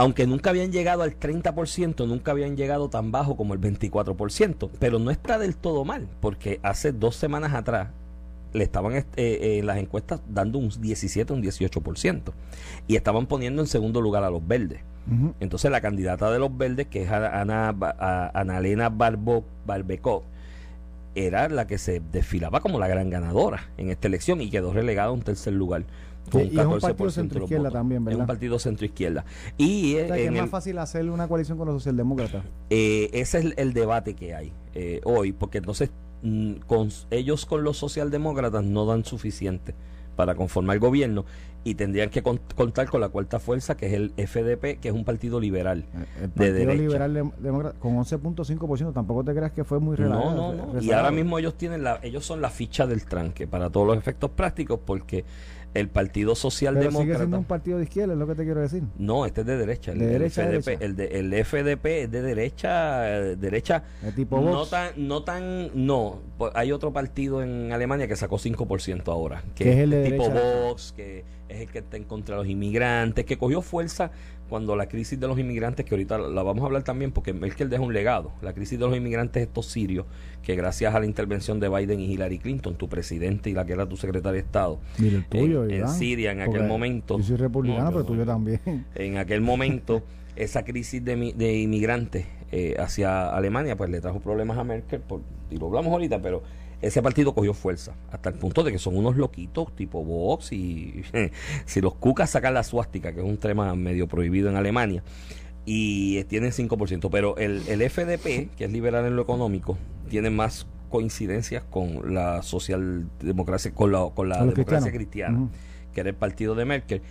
[0.00, 4.98] aunque nunca habían llegado al 30%, nunca habían llegado tan bajo como el 24%, pero
[4.98, 7.88] no está del todo mal, porque hace dos semanas atrás
[8.54, 12.32] le estaban eh, eh, en las encuestas dando un 17, un 18%,
[12.88, 14.80] y estaban poniendo en segundo lugar a los verdes.
[15.38, 17.74] Entonces la candidata de los verdes, que es Ana,
[18.58, 20.24] Elena Barbo, Barbecó,
[21.14, 25.08] era la que se desfilaba como la gran ganadora en esta elección y quedó relegada
[25.08, 25.84] a un tercer lugar
[26.32, 28.18] y es un partido centro izquierda también, ¿verdad?
[28.18, 29.24] Es un partido centro izquierda.
[29.58, 32.44] Y es más fácil hacer una coalición con los socialdemócratas.
[32.70, 35.90] Eh, ese es el, debate que hay eh, hoy, porque entonces
[36.22, 39.74] mm, con, ellos con los socialdemócratas no dan suficiente
[40.16, 41.24] para conformar el gobierno
[41.62, 45.04] y tendrían que contar con la cuarta fuerza que es el FDP, que es un
[45.04, 45.84] partido liberal
[46.20, 47.32] el partido liberal
[47.78, 50.34] con 11.5%, tampoco te creas que fue muy relajado.
[50.34, 50.82] No, no, no.
[50.82, 53.98] Y ahora mismo ellos tienen la ellos son la ficha del tranque para todos los
[53.98, 55.24] efectos prácticos porque
[55.74, 56.98] el Partido Socialdemócrata.
[56.98, 58.82] Pero sigue siendo un partido de izquierda, es lo que te quiero decir.
[58.98, 59.92] No, este es de derecha.
[59.92, 63.84] El, de derecha, FDP, El, de, el FDP es de derecha, eh, derecha.
[64.02, 66.20] ¿De tipo no tan, no tan, no.
[66.38, 70.28] Pues hay otro partido en Alemania que sacó 5% ahora, que es el de tipo
[70.30, 74.10] Vox, que es el que está en contra de los inmigrantes, que cogió fuerza
[74.50, 77.70] cuando la crisis de los inmigrantes, que ahorita la vamos a hablar también porque Merkel
[77.70, 80.06] deja un legado, la crisis de los inmigrantes estos sirios,
[80.42, 83.72] que gracias a la intervención de Biden y Hillary Clinton, tu presidente y la que
[83.72, 87.16] era tu secretaria de Estado, en, Siria en aquel momento.
[87.18, 88.84] Yo soy republicano, pero tuyo también.
[88.94, 90.02] En aquel momento,
[90.36, 95.20] esa crisis de, de inmigrantes eh, hacia Alemania, pues le trajo problemas a Merkel, por,
[95.48, 96.42] y lo hablamos ahorita, pero
[96.82, 101.02] ese partido cogió fuerza, hasta el punto de que son unos loquitos tipo Vox y
[101.66, 105.02] si los cucas sacan la suástica, que es un tema medio prohibido en Alemania,
[105.64, 109.76] y tienen 5%, pero el, el FDP, que es liberal en lo económico,
[110.08, 115.48] tiene más coincidencias con la socialdemocracia, con la, con la democracia cristiana,
[115.94, 117.02] que era el partido de Merkel.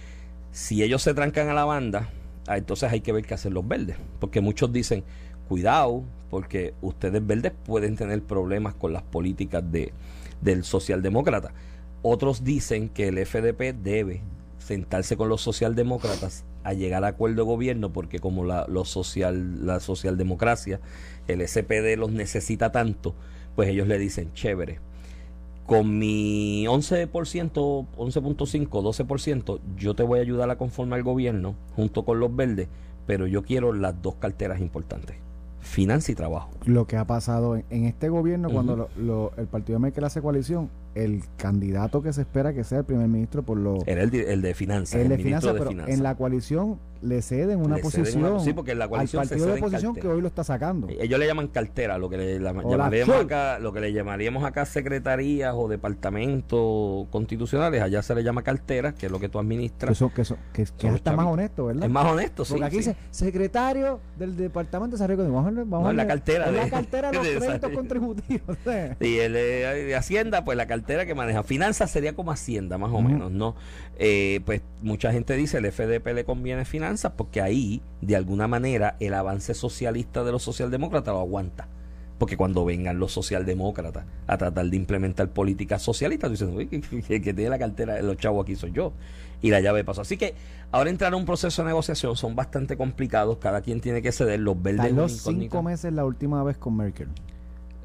[0.52, 2.10] Si ellos se trancan a la banda,
[2.48, 5.04] ah, entonces hay que ver qué hacen los verdes, porque muchos dicen,
[5.50, 9.92] cuidado, porque ustedes verdes pueden tener problemas con las políticas de,
[10.42, 11.52] del socialdemócrata.
[12.04, 14.22] Otros dicen que el FDP debe
[14.60, 19.80] sentarse con los socialdemócratas a llegar a acuerdo de gobierno porque como la, social, la
[19.80, 20.80] socialdemocracia,
[21.28, 23.16] el SPD los necesita tanto,
[23.56, 24.80] pues ellos le dicen, chévere,
[25.66, 32.06] con mi 11%, 11.5, 12%, yo te voy a ayudar a conformar el gobierno junto
[32.06, 32.68] con los verdes,
[33.08, 35.18] pero yo quiero las dos carteras importantes
[35.70, 36.50] finanzas y trabajo.
[36.66, 38.90] Lo que ha pasado en, este gobierno, cuando
[39.38, 43.44] el Partido Merkel hace coalición, el candidato que se espera que sea el primer ministro
[43.44, 43.80] por lo...
[43.86, 45.00] Era el, el de finanzas.
[45.02, 49.22] El, de finanzas, pero en la coalición le ceden una posición sí, porque la coalición
[49.22, 50.88] al partido de oposición que hoy lo está sacando.
[50.90, 55.54] Ellos le llaman cartera, lo que le llamaríamos acá, lo que le llamaríamos acá secretarías
[55.56, 59.92] o departamentos constitucionales, allá se le llama cartera, que es lo que tú administras.
[59.92, 61.86] Eso, que, eso, que, está más honesto, ¿verdad?
[61.86, 62.54] Es más honesto, sí.
[62.54, 66.70] Porque aquí dice secretario del departamento de desarrollo vamos a, vamos la cartera de, la
[66.70, 68.58] cartera de los créditos contributivos.
[69.00, 71.44] Y el de Hacienda, pues la cartera que maneja.
[71.44, 73.56] Finanzas sería como Hacienda, más o menos, ¿no?
[73.98, 78.96] Eh, pues mucha gente dice el FDP le conviene finanzas porque ahí, de alguna manera,
[79.00, 81.68] el avance socialista de los socialdemócratas lo aguanta.
[82.18, 87.50] Porque cuando vengan los socialdemócratas a tratar de implementar políticas socialistas, dicen, que, que tiene
[87.50, 88.92] la cartera los chavos aquí soy yo.
[89.42, 90.02] Y la llave pasó.
[90.02, 90.36] Así que
[90.72, 93.38] ahora entrar a un proceso de negociación son bastante complicados.
[93.38, 94.42] Cada quien tiene que ceder.
[94.42, 94.92] Los verdes.
[94.92, 97.08] los cinco meses la última vez con Merkel.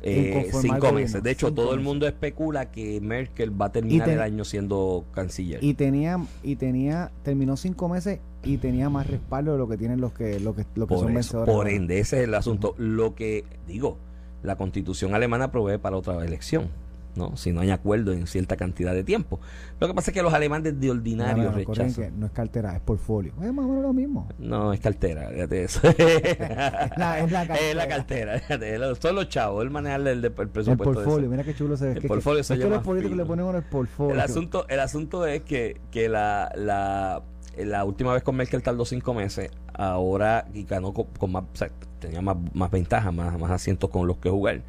[0.06, 1.22] Eh, cinco meses.
[1.22, 5.64] De hecho, todo el mundo especula que Merkel va a terminar el año siendo canciller.
[5.64, 10.02] Y tenía, y tenía, terminó cinco meses y tenía más respaldo de lo que tienen
[10.02, 11.54] los que, lo que, lo que son vencedores.
[11.54, 12.74] Por ende, ese es el asunto.
[12.76, 13.96] Lo que digo,
[14.42, 16.68] la constitución alemana provee para otra elección.
[17.16, 17.36] ¿No?
[17.36, 19.40] si no hay acuerdo en cierta cantidad de tiempo.
[19.80, 22.18] Lo que pasa es que los alemanes de ordinario no, rechazan.
[22.18, 23.32] no es cartera, es portfolio.
[23.42, 24.28] Es más o menos lo mismo.
[24.38, 25.80] No, es cartera, fíjate eso.
[25.88, 26.38] es,
[26.96, 27.54] la, es, la, cartera.
[27.64, 30.70] Es la cartera, son los chavos, el manejarle el, el, presupuesto.
[30.70, 31.92] El portfolio, mira qué chulo se ve.
[31.92, 32.76] El portfolio se llama.
[32.76, 34.14] los políticos le ponen el portfolio.
[34.14, 37.22] El asunto, el asunto es que, que la, la,
[37.56, 41.68] la última vez con Merkel tardó cinco meses, ahora y ganó con, más, o sea,
[41.98, 44.62] tenía más, más ventajas, más, más asientos con los que jugar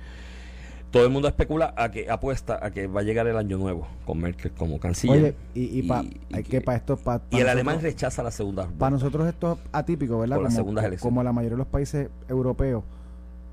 [0.96, 3.86] todo el mundo especula a que apuesta a que va a llegar el año nuevo
[4.06, 5.18] con Merkel como canciller.
[5.18, 6.98] Oye, y, y, que para esto
[7.32, 8.70] y el alemán rechaza la segunda.
[8.80, 10.40] Para nosotros esto es atípico, ¿verdad?
[10.42, 12.86] Como, como la mayoría de los países europeos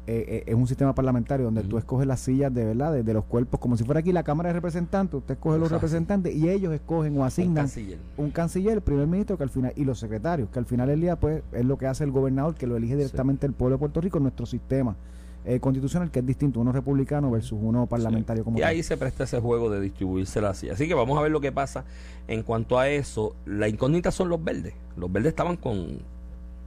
[0.07, 3.25] eh, eh, es un sistema parlamentario donde tú escoges las sillas de verdad de, los
[3.25, 6.73] cuerpos como si fuera aquí la Cámara de Representantes usted escoge los representantes y ellos
[6.73, 7.69] escogen o asignan
[8.17, 8.75] un canciller.
[8.75, 11.45] el primer ministro que al final y los secretarios que al final del día pues
[11.53, 14.19] es lo que hace el gobernador que lo elige directamente el pueblo de Puerto Rico
[14.19, 14.97] en nuestro sistema
[15.45, 19.25] eh, constitucional que es distinto, uno republicano versus uno parlamentario como Y ahí se presta
[19.25, 20.75] ese juego de distribuirse la silla.
[20.75, 21.85] Así que vamos a ver lo que pasa
[22.29, 23.35] en cuanto a eso.
[23.45, 24.75] La incógnita son los verdes.
[24.97, 25.99] Los verdes estaban con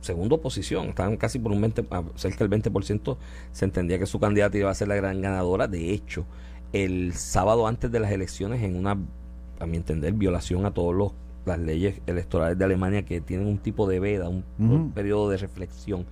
[0.02, 3.18] segunda posición, estaban casi por un 20, cerca del 20%,
[3.52, 5.68] se entendía que su candidata iba a ser la gran ganadora.
[5.68, 6.26] De hecho,
[6.74, 8.98] el sábado antes de las elecciones, en una,
[9.60, 10.96] a mi entender, violación a todas
[11.46, 16.06] las leyes electorales de Alemania que tienen un tipo de veda, un periodo de reflexión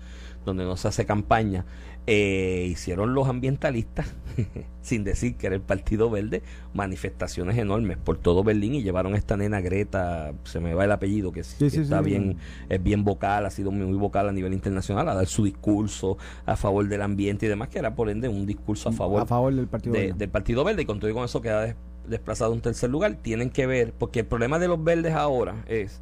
[0.46, 1.66] donde no se hace campaña,
[2.06, 4.14] eh, hicieron los ambientalistas,
[4.82, 6.44] sin decir que era el Partido Verde,
[6.74, 10.92] manifestaciones enormes por todo Berlín y llevaron a esta nena Greta, se me va el
[10.92, 15.16] apellido, que, está bien, es bien vocal, ha sido muy, vocal a nivel internacional, a
[15.16, 18.90] dar su discurso a favor del ambiente y demás, que era por ende un discurso
[18.90, 20.14] a mm, favor, a favor del, Partido Verde.
[20.18, 20.82] del Partido Verde.
[20.82, 21.74] Y con todo y con eso queda
[22.08, 23.16] desplazado a un tercer lugar.
[23.16, 26.02] Tienen que ver, porque el problema de los verdes ahora es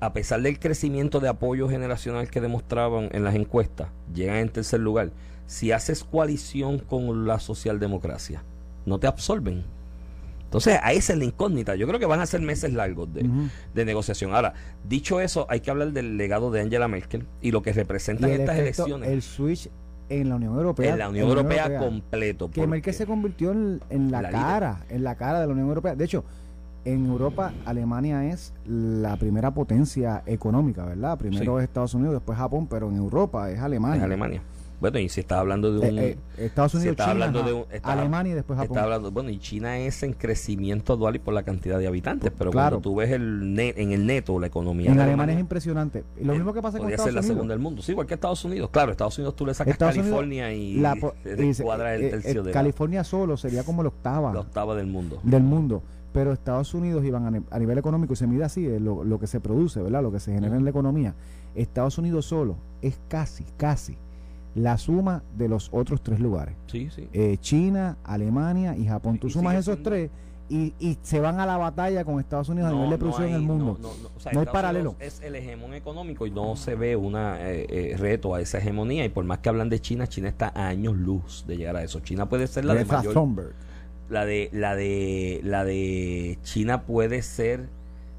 [0.00, 4.80] a pesar del crecimiento de apoyo generacional que demostraban en las encuestas, llegan en tercer
[4.80, 5.10] lugar.
[5.46, 8.42] Si haces coalición con la socialdemocracia,
[8.86, 9.64] no te absorben.
[10.44, 11.74] Entonces, ahí es la incógnita.
[11.74, 14.34] Yo creo que van a ser meses largos de, negociación.
[14.34, 14.54] Ahora,
[14.88, 18.58] dicho eso, hay que hablar del legado de Angela Merkel y lo que representan estas
[18.58, 19.10] elecciones.
[19.10, 19.68] El switch
[20.08, 20.92] en la Unión Europea.
[20.92, 22.50] En la Unión, Europea, completo.
[22.50, 25.94] Que Merkel se convirtió en, la, cara, en la cara de la Unión Europea.
[25.94, 26.24] De hecho,
[26.84, 31.18] en Europa, Alemania es la primera potencia económica, ¿verdad?
[31.18, 33.98] Primero es Estados Unidos, después Japón, pero en Europa es Alemania.
[33.98, 34.42] Es Alemania.
[34.80, 35.98] Bueno, y si está hablando de un.
[35.98, 38.76] Eh, eh, Estados Unidos, China, hablando de Alemania y después Japón.
[38.76, 42.30] Está hablando, bueno, y China es en crecimiento dual y por la cantidad de habitantes,
[42.36, 42.76] pero claro.
[42.76, 44.92] cuando tú ves el en el neto la economía.
[44.92, 46.04] En Alemania, es impresionante.
[46.20, 47.82] Y lo mismo que pasa con Estados ser la segunda del mundo.
[47.82, 48.70] Sí, igual que Estados Unidos.
[48.70, 50.96] Claro, Estados Unidos tú le sacas California y la,
[51.62, 54.32] cuadra el tercio de California solo sería como la octava.
[54.32, 55.20] La octava del mundo.
[55.22, 59.20] Del mundo pero Estados Unidos iban a, nivel económico y se mide así lo, lo,
[59.20, 60.02] que se produce, ¿verdad?
[60.02, 61.14] Lo que se genera en la economía.
[61.54, 63.96] Estados Unidos solo es casi, casi
[64.58, 66.54] la suma de los otros tres lugares.
[66.66, 67.08] Sí, sí.
[67.12, 69.18] Eh, China, Alemania y Japón.
[69.18, 70.10] Tú sumas esos tres
[70.50, 73.34] y, y, se van a la batalla con Estados Unidos a nivel de producción en
[73.34, 73.78] el mundo.
[73.80, 73.90] No,
[74.32, 74.96] no hay paralelo.
[74.98, 79.04] Es el hegemón económico y no se ve un eh, eh, reto a esa hegemonía.
[79.04, 81.82] Y por más que hablan de China, China está a años luz de llegar a
[81.82, 82.00] eso.
[82.00, 83.54] China puede ser la de mayor
[84.08, 87.68] la de la de la de China puede ser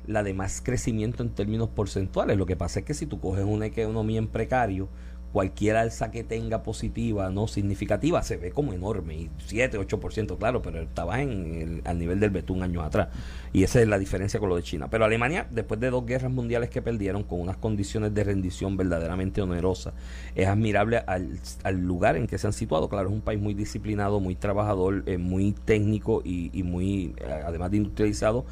[0.05, 2.37] la de más crecimiento en términos porcentuales.
[2.37, 4.87] Lo que pasa es que si tú coges una economía en precario,
[5.31, 9.15] cualquier alza que tenga positiva, no significativa, se ve como enorme.
[9.15, 13.09] Y 7, 8%, claro, pero estaba en el, al nivel del betún años atrás.
[13.53, 14.89] Y esa es la diferencia con lo de China.
[14.89, 19.41] Pero Alemania, después de dos guerras mundiales que perdieron, con unas condiciones de rendición verdaderamente
[19.41, 19.93] onerosas,
[20.35, 21.39] es admirable al,
[21.79, 22.89] lugar en que se han situado.
[22.89, 27.71] Claro, es un país muy disciplinado, muy trabajador, eh, muy técnico y, muy, eh, además
[27.71, 28.45] de industrializado,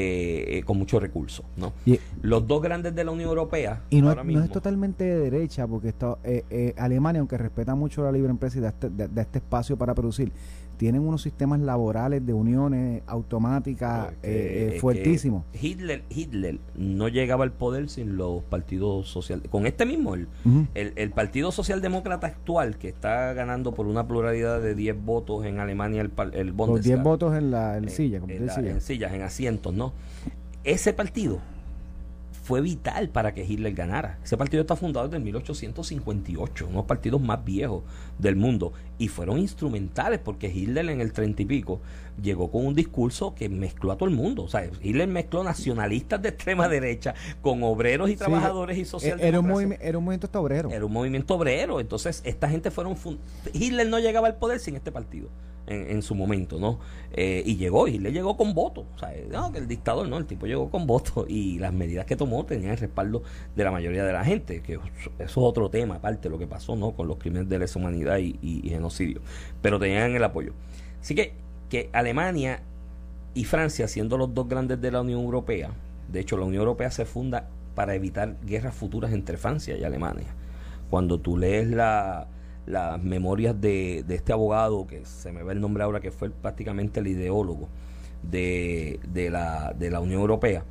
[0.00, 1.44] eh, con muchos recursos.
[1.56, 1.72] ¿no?
[2.22, 3.82] Los dos grandes de la Unión Europea.
[3.90, 5.94] Y no, es totalmente de derecha, porque
[6.24, 9.94] eh, eh, Alemania, aunque respeta mucho la libre empresa y da este, este espacio para
[9.94, 10.32] producir,
[10.78, 15.44] tienen unos sistemas laborales de uniones automáticas eh, eh, fuertísimos.
[15.60, 19.48] Hitler, Hitler no llegaba al poder sin los partidos sociales.
[19.50, 20.28] Con este mismo, el,
[20.74, 26.00] el, Partido Socialdemócrata actual, que está ganando por una pluralidad de 10 votos en Alemania,
[26.00, 26.94] el, el Bundestag.
[26.94, 29.92] 10 votos en la en, silla, en sillas, en asientos, ¿no?
[30.62, 31.40] Ese partido
[32.48, 34.18] fue vital para que Hitler ganara.
[34.24, 37.82] Ese partido está fundado desde 1858, uno de los partidos más viejos
[38.18, 41.82] del mundo, y fueron instrumentales porque Hitler en el treinta y pico
[42.22, 44.44] llegó con un discurso que mezcló a todo el mundo.
[44.44, 49.06] O sea, Hitler mezcló nacionalistas de extrema derecha con obreros y trabajadores y.
[49.06, 50.70] Era un, era un movimiento obrero.
[50.70, 51.80] Era un movimiento obrero.
[51.80, 52.96] Entonces, esta gente fueron...
[53.52, 55.28] Hitler no llegaba al poder sin este partido
[55.68, 56.78] en, su momento, ¿no?
[57.12, 58.86] Eh, y llegó, y le llegó con voto.
[58.94, 62.06] O sea, no, que el dictador, no, el tipo llegó con voto y las medidas
[62.06, 63.22] que tomó tenían el respaldo
[63.54, 66.46] de la mayoría de la gente, que eso es otro tema, aparte de lo que
[66.46, 66.92] pasó, ¿no?
[66.92, 69.20] Con los crímenes de lesa humanidad y, y, genocidio.
[69.62, 70.52] Pero tenían el apoyo.
[71.00, 71.34] Así que,
[71.68, 72.62] que Alemania
[73.34, 75.70] y Francia, siendo los dos grandes de la Unión Europea,
[76.08, 80.34] de hecho, la Unión Europea se funda para evitar guerras futuras entre Francia y Alemania.
[80.90, 82.26] Cuando tú lees la,
[82.68, 86.30] las memorias de, de, este abogado, que se me ve el nombre ahora, que fue
[86.30, 87.68] prácticamente el ideólogo
[88.22, 90.64] de, de, la, de la Unión Europea.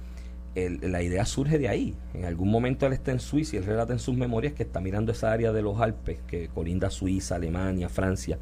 [0.55, 1.95] la idea surge de ahí.
[2.13, 4.79] En algún momento él está en Suiza y él relata en sus memorias que está
[4.79, 8.37] mirando esa área de los Alpes, que colinda Suiza, Alemania, Francia.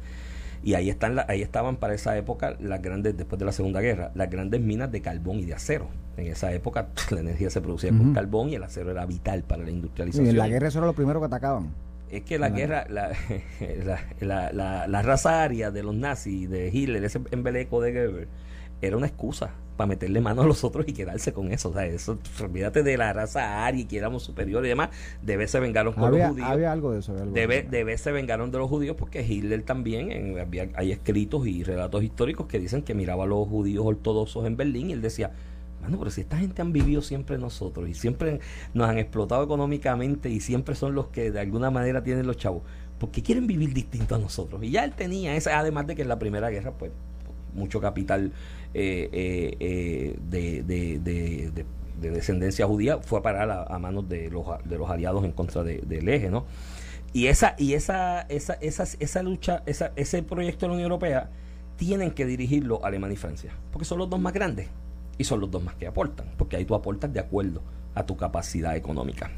[0.62, 4.10] Y ahí, están ahí estaban para esa época las grandes, después de la Segunda Guerra,
[4.14, 5.88] las grandes minas de carbón y de acero.
[6.16, 9.64] En esa época la energía se producía con carbón y el acero era vital para
[9.64, 10.26] la industrialización.
[10.26, 13.12] Y en la guerra eso era lo primero que atacaban es que la guerra, la,
[14.20, 18.28] la, la, raza aria de los nazis, de Hitler, ese embeleco de Goebbels,
[18.80, 21.70] era una excusa para meterle mano a los otros y quedarse con eso.
[21.70, 24.90] O sea, eso, olvídate de la raza aria que éramos superiores y demás.
[25.22, 26.48] Debe se vengaron con los judíos.
[26.48, 27.14] Había algo de eso.
[27.14, 31.62] debe, debe se vengaron de los judíos porque Hitler también, en, había, hay escritos y
[31.62, 35.32] relatos históricos que dicen que miraba a los judíos ortodoxos en Berlín y él decía,
[35.86, 38.40] bueno, pero si esta gente han vivido siempre nosotros y siempre
[38.74, 42.62] nos han explotado económicamente y siempre son los que de alguna manera tienen los chavos,
[42.98, 44.64] porque quieren vivir distinto a nosotros.
[44.64, 46.90] Y ya él tenía esa, además de que en la Primera Guerra, pues,
[47.54, 48.32] mucho capital
[48.74, 50.62] eh, eh, eh, de,
[50.98, 55.62] de, descendencia judía fue a parar a, manos de los, de los aliados en contra
[55.62, 56.46] del eje, ¿no?
[57.12, 61.30] Y esa, y esa, esa, esa, esa lucha, esa, ese proyecto de la Unión Europea,
[61.76, 64.68] tienen que dirigirlo Alemania y Francia, porque son los dos más grandes
[65.18, 67.62] y son los dos más que aportan, porque ahí tú aportas de acuerdo
[67.94, 69.30] a tu capacidad económica.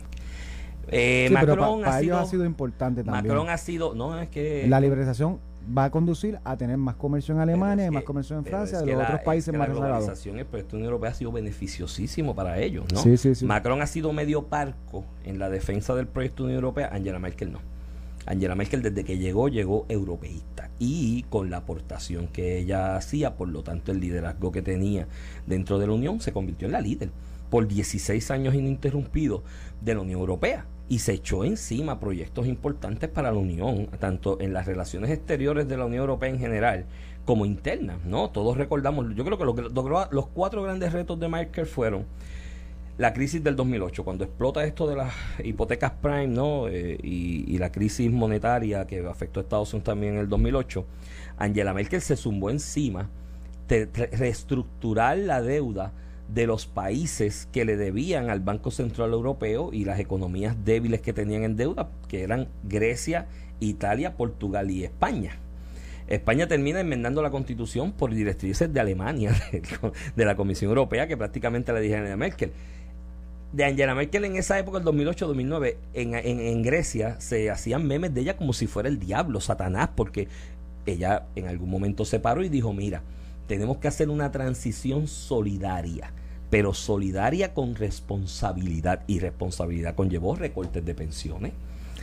[0.91, 3.27] Eh, Macron ha, sido, ha sido importante también.
[3.27, 5.39] Macron ha sido, no es que la liberalización
[5.77, 9.03] va a conducir a tener más comercio en Alemania más comercio en Francia, de los
[9.03, 13.03] otros países más La globalización del proyecto Unión Europea ha sido beneficiosísimo para ellos, ¿no?
[13.03, 13.45] Sí, sí, sí.
[13.45, 17.61] Macron ha sido medio parco en la defensa del proyecto Unión Europea, Angela Merkel no.
[18.27, 23.49] Angela Merkel desde que llegó, llegó europeísta y con la aportación que ella hacía, por
[23.49, 25.09] lo tanto el liderazgo que tenía
[25.47, 27.11] dentro de la Unión, se convirtió en la líder
[27.51, 29.43] por 16 años ininterrumpidos
[29.81, 34.53] de la Unión Europea y se echó encima proyectos importantes para la Unión, tanto en
[34.53, 36.87] las relaciones exteriores de la Unión Europea en general
[37.25, 38.31] como internas, ¿no?
[38.31, 42.07] Todos recordamos, yo creo que los, los cuatro grandes retos de Merkel fueron
[42.99, 46.67] la crisis del 2008, cuando explota esto de las hipotecas prime ¿no?
[46.69, 50.85] Eh, y, la crisis monetaria que afectó a Estados Unidos también en el 2008,
[51.39, 53.09] Angela Merkel se zumbó encima
[53.69, 55.93] de reestructurar la deuda
[56.29, 61.13] de los países que le debían al Banco Central Europeo y las economías débiles que
[61.13, 63.27] tenían en deuda, que eran Grecia,
[63.61, 65.39] Italia, Portugal y España.
[66.09, 69.33] España termina enmendando la constitución por directrices de Alemania,
[70.17, 72.53] de, la Comisión Europea, que prácticamente le dijeron a Merkel,
[73.53, 78.21] de Angela Merkel en esa época, el 2008-2009, en, en, Grecia se hacían memes de
[78.21, 80.29] ella como si fuera el diablo, Satanás, porque
[80.87, 83.03] ella en algún momento se paró y dijo, mira,
[83.47, 86.13] tenemos que hacer una transición solidaria,
[86.51, 89.03] pero solidaria con responsabilidad.
[89.07, 91.53] Y responsabilidad conllevó recortes de pensiones,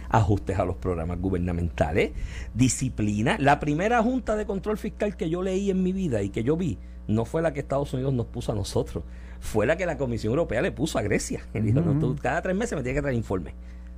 [0.10, 2.12] ajustes a los programas gubernamentales,
[2.56, 3.38] disciplina.
[3.40, 6.58] La primera junta de control fiscal que yo leí en mi vida y que yo
[6.58, 9.04] vi no fue la que Estados Unidos nos puso a nosotros
[9.46, 11.46] fue la que la Comisión Europea le puso a Grecia.
[11.54, 11.82] dijo,
[12.22, 13.54] cada tres meses me tiene que traer informe.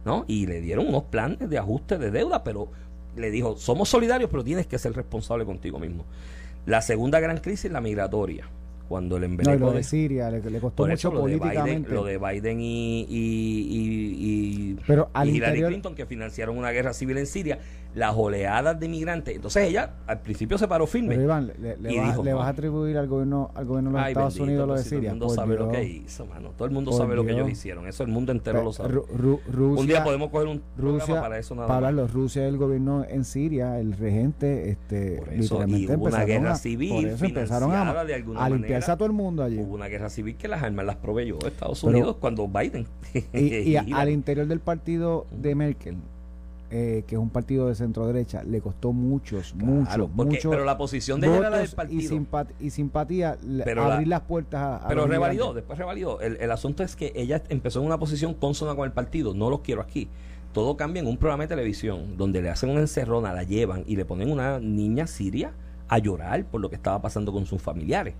[0.05, 0.26] ¿no?
[0.28, 2.70] Y le dieron unos planes de ajuste de deuda, pero
[3.16, 6.05] le dijo, somos solidarios, pero tienes que ser responsable contigo mismo.
[6.66, 8.47] La segunda gran crisis, la migratoria
[8.88, 11.93] cuando el embeleco no, lo de, Siria le, costó mucho políticamente.
[11.93, 17.28] lo de Biden y, y, y, Pero Hillary Clinton que financiaron una guerra civil en
[17.28, 17.60] Siria
[17.97, 19.35] las oleadas de inmigrantes.
[19.35, 23.07] Entonces ella al principio se paró firme Pero Iván, le, le, vas a atribuir al
[23.07, 25.69] gobierno al gobierno de los Estados Unidos lo de Siria todo el mundo sabe lo
[25.69, 26.51] que hizo mano.
[26.55, 27.87] Todo el mundo sabe lo que ellos hicieron.
[27.87, 28.97] Eso el mundo entero lo sabe.
[28.97, 33.25] Un día podemos coger un Rusia para eso nada para los Rusia el gobierno en
[33.25, 37.81] Siria el regente este por eso, y hubo una guerra civil por eso empezaron a,
[37.81, 38.77] a manera.
[38.87, 39.59] a todo el mundo allí.
[39.59, 42.87] Hubo una guerra civil que las armas las proveyó Estados Unidos cuando Biden.
[43.33, 45.97] Y, al interior del partido de Merkel,
[46.70, 50.51] eh, que es un partido de centro derecha, le costó muchos, muchos, muchos.
[50.51, 52.01] Pero la posición de ella del partido.
[52.59, 53.38] Y, simpatía,
[53.78, 54.88] abrir las puertas a.
[54.88, 56.20] pero revalidó, después revalidó.
[56.22, 59.34] El, el asunto es que ella empezó en una posición consona con el partido.
[59.34, 60.09] No los quiero aquí
[60.57, 63.95] todo cambia en un programa de televisión donde le hacen una encerrona, la llevan y
[63.95, 65.53] le ponen una niña siria
[65.88, 68.15] a llorar por lo que estaba pasando con sus familiares.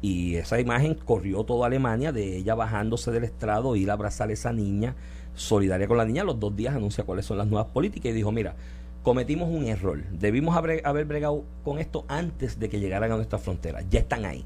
[0.00, 4.32] Y esa imagen corrió toda Alemania de ella bajándose del estrado, ir a abrazar a
[4.32, 4.94] esa niña,
[5.34, 6.24] solidaria con la niña.
[6.24, 8.54] Los dos días anuncia cuáles son las nuevas políticas y dijo, mira,
[9.02, 10.02] cometimos un error.
[10.10, 13.82] Debimos haber, bregado con esto antes de que llegaran a nuestra frontera.
[13.90, 14.44] Ya están ahí.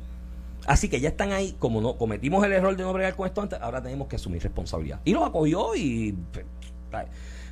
[0.67, 3.41] Así que ya están ahí, como no cometimos el error de no bregar con esto
[3.41, 5.01] antes, ahora tenemos que asumir responsabilidad.
[5.05, 6.45] Y lo acogió y pues,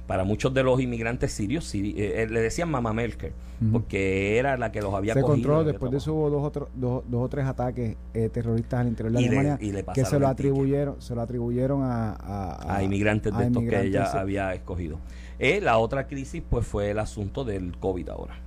[0.07, 3.33] para muchos de los inmigrantes sirios, eh, eh, le decían Mamá Merkel,
[3.73, 5.65] porque era la que los había se cogido.
[5.65, 9.59] después de eso hubo dos, dos, o tres ataques eh, terroristas al interior de Alemania
[9.95, 14.53] que se lo atribuyeron, se lo atribuyeron a, a, inmigrantes de estos que ella había
[14.55, 14.99] escogido.
[15.39, 18.45] la otra crisis pues fue el asunto del COVID ahora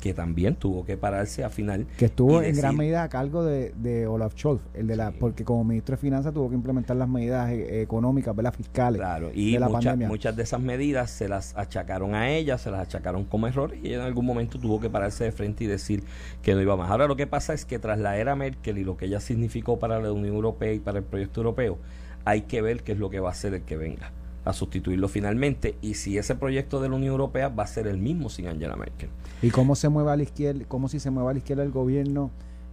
[0.00, 1.86] que también tuvo que pararse a final.
[1.98, 5.44] Que estuvo en gran medida a cargo de, de Olaf Scholz, el de la, porque
[5.44, 9.00] como ministro de Finanzas tuvo que implementar las medidas eh, económicas, las fiscales.
[9.00, 10.08] Claro, y de la pandemia.
[10.08, 13.92] muchas de esas medidas se las achacaron a ella, se las achacaron como errores y
[13.92, 16.02] en algún momento tuvo que pararse de frente y decir
[16.42, 16.90] que no iba más.
[16.90, 19.78] Ahora lo que pasa es que tras la era Merkel y lo que ella significó
[19.78, 21.78] para la Unión Europea y para el proyecto europeo,
[22.24, 24.12] hay que ver qué es lo que va a ser el que venga
[24.44, 27.98] a sustituirlo finalmente y si ese proyecto de la Unión Europea va a ser el
[27.98, 29.10] mismo sin Angela Merkel.
[29.42, 31.70] ¿Y cómo se mueve a la izquierda, cómo si se mueve a la izquierda el
[31.70, 32.30] gobierno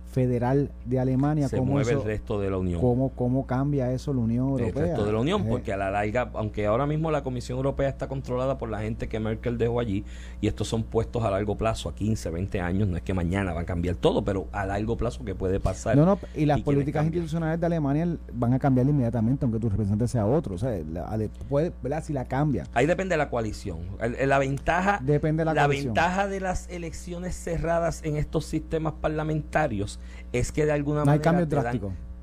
[0.10, 1.48] federal de Alemania.
[1.48, 2.82] Se mueve el resto de la Unión.
[2.82, 4.68] ¿cómo, ¿Cómo cambia eso la Unión Europea?
[4.68, 5.46] El resto de la Unión, eh.
[5.50, 9.08] porque a la larga, aunque ahora mismo la Comisión Europea está controlada por la gente
[9.08, 10.06] que Merkel dejó allí,
[10.42, 13.54] y estos son puestos a largo plazo, a 15, 20 años, no es que mañana
[13.54, 15.96] va a cambiar todo, pero a largo plazo que puede pasar.
[15.98, 20.08] No, no, y las políticas institucionales de Alemania van a cambiar inmediatamente, aunque tu representante
[20.08, 20.56] sea otro.
[20.56, 20.80] O sea,
[21.50, 22.04] puede, ¿verdad?
[22.04, 22.66] Si la cambia.
[22.74, 23.80] Ahí depende de la coalición.
[24.00, 30.00] La ventaja, depende de la, la ventaja de las elecciones cerradas en estos sistemas parlamentarios
[30.34, 31.80] es que de alguna manera te, dan,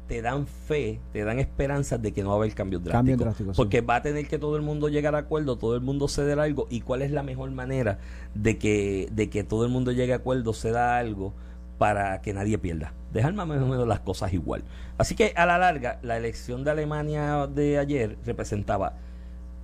[0.07, 3.57] te, dan, fe, te dan esperanzas de que no va a haber cambios drásticos.
[3.57, 6.39] porque va a tener que todo el mundo llegar a acuerdo, todo el mundo ceder
[6.39, 6.67] algo.
[6.71, 7.99] ¿Y cuál es la mejor manera
[8.35, 11.33] de que, de que todo el mundo llegue a acuerdo, ceda algo?
[11.79, 12.93] para que nadie pierda.
[13.13, 14.63] Dejar más o menos las cosas igual.
[14.97, 18.95] Así que a la larga, la elección de Alemania de ayer representaba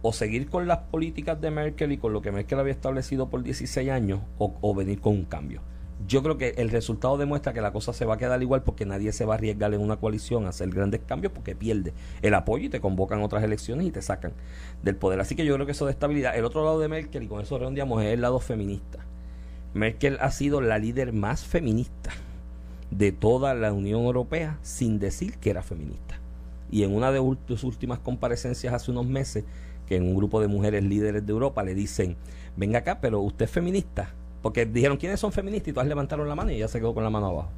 [0.03, 3.43] o seguir con las políticas de Merkel y con lo que Merkel había establecido por
[3.43, 5.61] 16 años o venir con un cambio
[6.07, 8.87] yo creo que el resultado demuestra que la cosa se va a quedar igual porque
[8.87, 11.93] nadie se va a arriesgar en una coalición a hacer grandes cambios porque pierde
[12.23, 14.33] el apoyo y te convocan otras elecciones y te sacan
[14.83, 15.21] del poder.
[15.21, 16.37] Así que yo creo que eso de estabilidad.
[16.37, 19.01] El otro lado de Merkel, y con eso redondeamos, es el lado feminista.
[19.75, 22.11] Merkel ha sido la líder más feminista
[22.91, 26.19] de toda la Unión Europea sin decir que era feminista.
[26.71, 29.45] Y en una de sus últimas comparecencias hace unos meses,
[29.87, 32.17] que en un grupo de mujeres líderes de Europa le dicen,
[32.57, 34.15] venga acá, pero usted es feminista.
[34.43, 35.69] Porque dijeron, ¿quiénes son feministas?
[35.69, 37.51] Y todas levantaron la mano y ella se quedó con la mano abajo.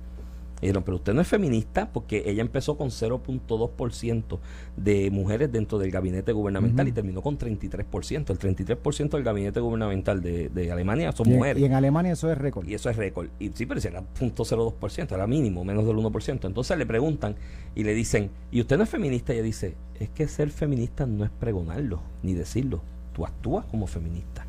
[0.63, 4.39] Y dijeron, pero usted no es feminista porque ella empezó con 0.2%
[4.77, 8.31] de mujeres dentro del gabinete gubernamental y terminó con 33%.
[8.31, 11.61] El 33% del gabinete gubernamental de, Alemania son mujeres.
[11.61, 12.69] Y en Alemania eso es récord.
[12.69, 13.29] Y eso es récord.
[13.41, 16.47] Y sí, pero si era 0.02%, era mínimo, menos del 1%.
[16.47, 17.35] Entonces le preguntan
[17.75, 19.35] y le dicen, ¿y usted no es feminista?
[19.35, 22.83] Y ella dice, es que ser feminista no es pregonarlo, ni decirlo.
[23.13, 24.47] Tú actúas como feminista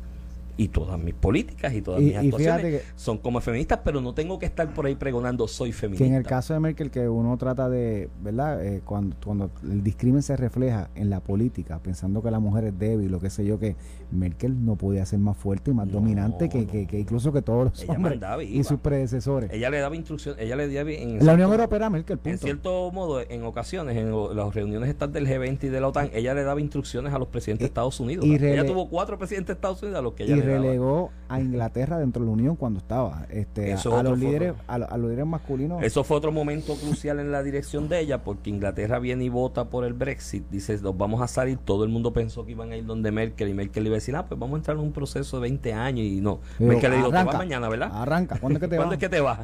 [0.56, 4.46] y todas mis políticas y todas mis actuaciones son como feministas, pero no tengo que
[4.46, 6.04] estar por ahí pregonando soy feminista.
[6.04, 8.64] Que en el caso de Merkel, que uno trata de, ¿verdad?
[8.64, 12.78] Eh, cuando, cuando el discrimen se refleja en la política, pensando que la mujer es
[12.78, 13.76] débil, lo que sé yo, que
[14.10, 17.88] Merkel no podía ser más fuerte y más dominante que, que, incluso que todos los
[17.88, 19.50] hombres y sus predecesores.
[19.52, 23.20] Ella le daba instrucciones, ella le daba en la Unión Europea Merkel, En cierto modo,
[23.20, 26.60] en ocasiones, en las reuniones estas del G20 y de la OTAN, ella le daba
[26.60, 28.24] instrucciones a los presidentes de Estados Unidos.
[28.24, 32.22] ella tuvo cuatro presidentes de Estados Unidos a los que ella relegó a Inglaterra dentro
[32.22, 33.26] de la Unión cuando estaba.
[33.30, 35.82] Este, a, los líderes, a, los líderes masculinos.
[35.82, 39.70] Eso fue otro momento crucial en la dirección de ella, porque Inglaterra viene y vota
[39.70, 40.44] por el Brexit.
[40.50, 41.58] Dice, nos vamos a salir.
[41.58, 44.14] Todo el mundo pensó que iban a ir donde Merkel y Merkel iba a decir,
[44.16, 46.40] ah, pues vamos a entrar en un proceso de 20 años y no.
[46.58, 47.90] Merkel le dijo, te vas mañana, ¿verdad?
[47.92, 48.38] Arranca.
[48.38, 48.84] ¿Cuándo es que te vas?
[48.86, 49.40] ¿Cuándo es que te vas?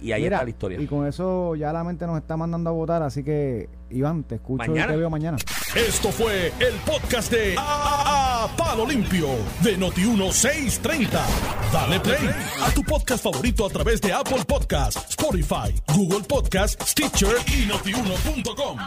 [0.00, 0.80] Y, ahí está la historia.
[0.80, 4.36] Y con eso ya la mente nos está mandando a votar, así que Iván, te
[4.36, 5.36] escucho y te veo mañana.
[5.74, 9.28] Esto fue el podcast de a, Palo Limpio
[9.62, 11.08] de Noti1630.
[11.72, 12.30] Dale play
[12.62, 18.78] a tu podcast favorito a través de Apple Podcasts, Spotify, Google Podcasts, Stitcher y notiuno.com.